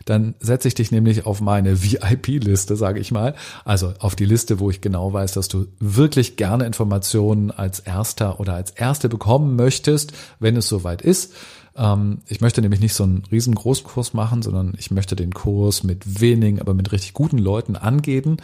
Dann 0.04 0.34
setze 0.40 0.68
ich 0.68 0.74
dich 0.74 0.90
nämlich 0.90 1.26
auf 1.26 1.42
meine 1.42 1.82
VIP-Liste, 1.82 2.76
sage 2.76 2.98
ich 2.98 3.12
mal. 3.12 3.34
Also 3.66 3.92
auf 3.98 4.16
die 4.16 4.24
Liste, 4.24 4.58
wo 4.58 4.70
ich 4.70 4.80
genau 4.80 5.12
weiß, 5.12 5.32
dass 5.32 5.48
du 5.48 5.66
wirklich 5.80 6.36
gerne 6.36 6.64
Informationen 6.64 7.50
als 7.50 7.80
Erster 7.80 8.40
oder 8.40 8.54
als 8.54 8.70
Erste 8.70 9.10
bekommen 9.10 9.54
möchtest, 9.54 10.12
wenn 10.40 10.56
es 10.56 10.66
soweit 10.66 11.02
ist. 11.02 11.34
Ähm, 11.78 12.18
ich 12.26 12.40
möchte 12.40 12.60
nämlich 12.60 12.80
nicht 12.80 12.94
so 12.94 13.04
einen 13.04 13.22
riesengroßen 13.30 13.86
Kurs 13.86 14.12
machen, 14.12 14.42
sondern 14.42 14.74
ich 14.76 14.90
möchte 14.90 15.16
den 15.16 15.32
Kurs 15.32 15.84
mit 15.84 16.20
wenigen, 16.20 16.60
aber 16.60 16.74
mit 16.74 16.92
richtig 16.92 17.14
guten 17.14 17.38
Leuten 17.38 17.76
angeben. 17.76 18.38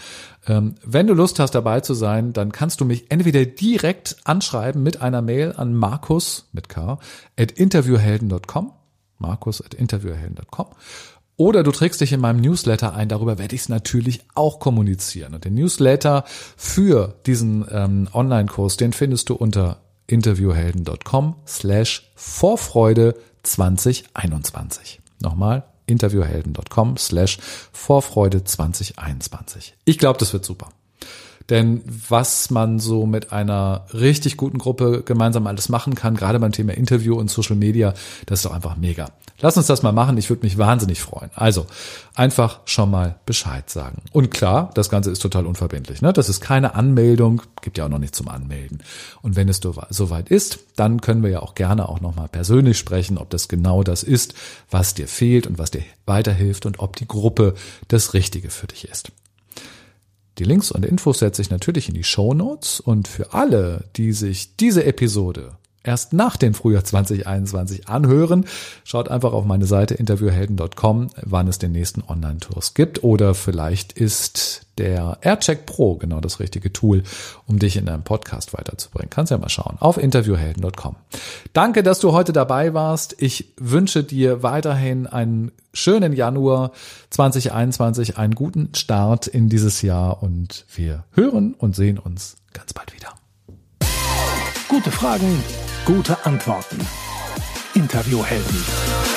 Ähm, 0.47 0.77
wenn 0.85 1.07
du 1.07 1.14
Lust 1.14 1.38
hast, 1.40 1.55
dabei 1.55 1.81
zu 1.81 1.94
sein, 1.94 2.33
dann 2.33 2.53
kannst 2.53 2.81
du 2.81 2.85
mich 2.85 3.11
entweder 3.11 3.44
direkt 3.44 4.16
anschreiben 4.25 4.83
mit 4.83 5.03
einer 5.03 5.20
Mail 5.20 5.53
an 5.57 5.75
Markus 5.75 6.49
mit 6.53 6.68
K 6.68 6.99
at 7.37 7.53
interviewhelden.com. 7.53 8.73
Markus 9.18 9.61
at 9.61 9.75
interviewhelden.com. 9.75 10.66
Oder 11.37 11.64
du 11.64 11.73
trägst 11.73 12.01
dich 12.01 12.12
in 12.12 12.20
meinem 12.20 12.40
Newsletter 12.40 12.94
ein, 12.94 13.09
darüber 13.09 13.38
werde 13.38 13.57
ich 13.57 13.62
es 13.62 13.68
natürlich 13.68 14.20
auch 14.35 14.61
kommunizieren. 14.61 15.35
Und 15.35 15.44
den 15.44 15.55
Newsletter 15.55 16.25
für 16.57 17.16
diesen 17.27 17.64
ähm, 17.70 18.09
Online-Kurs, 18.12 18.77
den 18.77 18.92
findest 18.92 19.29
du 19.31 19.35
unter 19.35 19.84
interviewhelden.com 20.07 21.37
slash 21.47 22.11
Vorfreude 22.14 23.14
2021. 23.43 25.01
Nochmal 25.21 25.64
interviewhelden.com 25.87 26.97
slash 26.97 27.38
Vorfreude 27.73 28.45
2021. 28.45 29.75
Ich 29.85 29.99
glaube, 29.99 30.19
das 30.19 30.33
wird 30.33 30.45
super. 30.45 30.71
Denn 31.51 31.83
was 32.09 32.51
man 32.51 32.79
so 32.79 33.05
mit 33.07 33.33
einer 33.33 33.85
richtig 33.93 34.37
guten 34.37 34.59
Gruppe 34.59 35.03
gemeinsam 35.05 35.47
alles 35.47 35.69
machen 35.69 35.95
kann, 35.95 36.17
gerade 36.17 36.39
beim 36.39 36.53
Thema 36.53 36.73
Interview 36.73 37.17
und 37.17 37.31
Social 37.31 37.57
Media, 37.57 37.93
das 38.27 38.39
ist 38.39 38.47
doch 38.47 38.55
einfach 38.55 38.77
mega. 38.77 39.11
Lass 39.41 39.57
uns 39.57 39.67
das 39.67 39.83
mal 39.83 39.93
machen, 39.93 40.17
ich 40.17 40.31
würde 40.31 40.45
mich 40.45 40.59
wahnsinnig 40.59 41.03
freuen. 41.03 41.31
Also, 41.35 41.67
einfach 42.15 42.61
schon 42.67 42.91
mal 42.91 43.17
Bescheid 43.27 43.69
sagen. 43.69 44.03
Und 44.13 44.31
klar, 44.31 44.71
das 44.75 44.89
Ganze 44.89 45.11
ist 45.11 45.21
total 45.21 45.47
unverbindlich. 45.47 46.01
Ne? 46.03 46.13
Das 46.13 46.29
ist 46.29 46.41
keine 46.41 46.77
Anmeldung, 46.77 47.43
gibt 47.61 47.77
ja 47.77 47.85
auch 47.85 47.89
noch 47.91 47.99
nichts 47.99 48.17
zum 48.17 48.29
Anmelden. 48.29 48.83
Und 49.23 49.37
wenn 49.37 49.49
es 49.49 49.61
soweit 49.91 50.29
ist, 50.29 50.61
dann 50.77 51.01
können 51.01 51.23
wir 51.23 51.31
ja 51.31 51.41
auch 51.41 51.55
gerne 51.55 51.89
auch 51.89 52.01
nochmal 52.01 52.29
persönlich 52.29 52.79
sprechen, 52.79 53.19
ob 53.19 53.29
das 53.31 53.49
genau 53.49 53.83
das 53.83 54.03
ist, 54.03 54.35
was 54.71 54.95
dir 54.95 55.09
fehlt 55.09 55.47
und 55.47 55.59
was 55.59 55.73
dir 55.73 55.83
weiterhilft 56.07 56.65
und 56.65 56.79
ob 56.79 56.97
die 56.97 57.09
Gruppe 57.09 57.55
das 57.89 58.15
Richtige 58.15 58.51
für 58.51 58.69
dich 58.69 58.89
ist. 58.89 59.11
Die 60.38 60.44
Links 60.44 60.73
und 60.73 60.85
Infos 60.85 61.20
setze 61.20 61.42
ich 61.42 61.51
natürlich 61.51 61.88
in 61.88 61.94
die 61.94 62.05
Show 62.05 62.35
Notes. 62.35 62.81
Und 62.81 63.07
für 63.09 63.33
alle, 63.33 63.85
die 63.97 64.12
sich 64.12 64.57
diese 64.57 64.85
Episode 64.85 65.57
erst 65.85 66.12
nach 66.12 66.37
dem 66.37 66.55
Frühjahr 66.55 66.83
2021 66.83 67.88
anhören. 67.88 68.47
Schaut 68.83 69.09
einfach 69.09 69.33
auf 69.33 69.44
meine 69.44 69.66
Seite 69.66 69.94
interviewhelden.com, 69.94 71.11
wann 71.23 71.49
es 71.49 71.59
den 71.59 71.73
nächsten 71.73 72.03
Online-Tours 72.03 72.75
gibt. 72.75 73.05
Oder 73.05 73.35
vielleicht 73.35 73.92
ist 73.92 74.66
der 74.79 75.18
AirCheck 75.20 75.66
Pro 75.66 75.97
genau 75.97 76.20
das 76.20 76.40
richtige 76.40 76.73
Tool, 76.73 77.05
um 77.47 77.59
dich 77.59 77.77
in 77.77 77.87
deinem 77.87 78.03
Podcast 78.03 78.55
weiterzubringen. 78.55 79.11
Kannst 79.11 79.31
ja 79.31 79.38
mal 79.38 79.49
schauen 79.49 79.77
auf 79.79 79.99
interviewhelden.com. 79.99 80.97
Danke, 81.53 81.83
dass 81.83 82.01
du 82.01 82.12
heute 82.12 82.33
dabei 82.33 82.75
warst. 82.75 83.14
Ich 83.18 83.53
wünsche 83.59 84.03
dir 84.03 84.42
weiterhin 84.42 85.07
einen 85.07 85.53
schönen 85.73 86.12
Januar 86.12 86.73
2021, 87.11 88.16
einen 88.16 88.35
guten 88.35 88.75
Start 88.75 89.27
in 89.27 89.49
dieses 89.49 89.83
Jahr 89.83 90.23
und 90.23 90.64
wir 90.75 91.05
hören 91.12 91.55
und 91.55 91.77
sehen 91.77 91.99
uns 91.99 92.37
ganz 92.53 92.73
bald 92.73 92.94
wieder. 92.94 93.14
Gute 94.68 94.90
Fragen 94.90 95.42
Gute 95.85 96.24
Antworten. 96.24 96.79
Interviewhelden. 97.74 99.13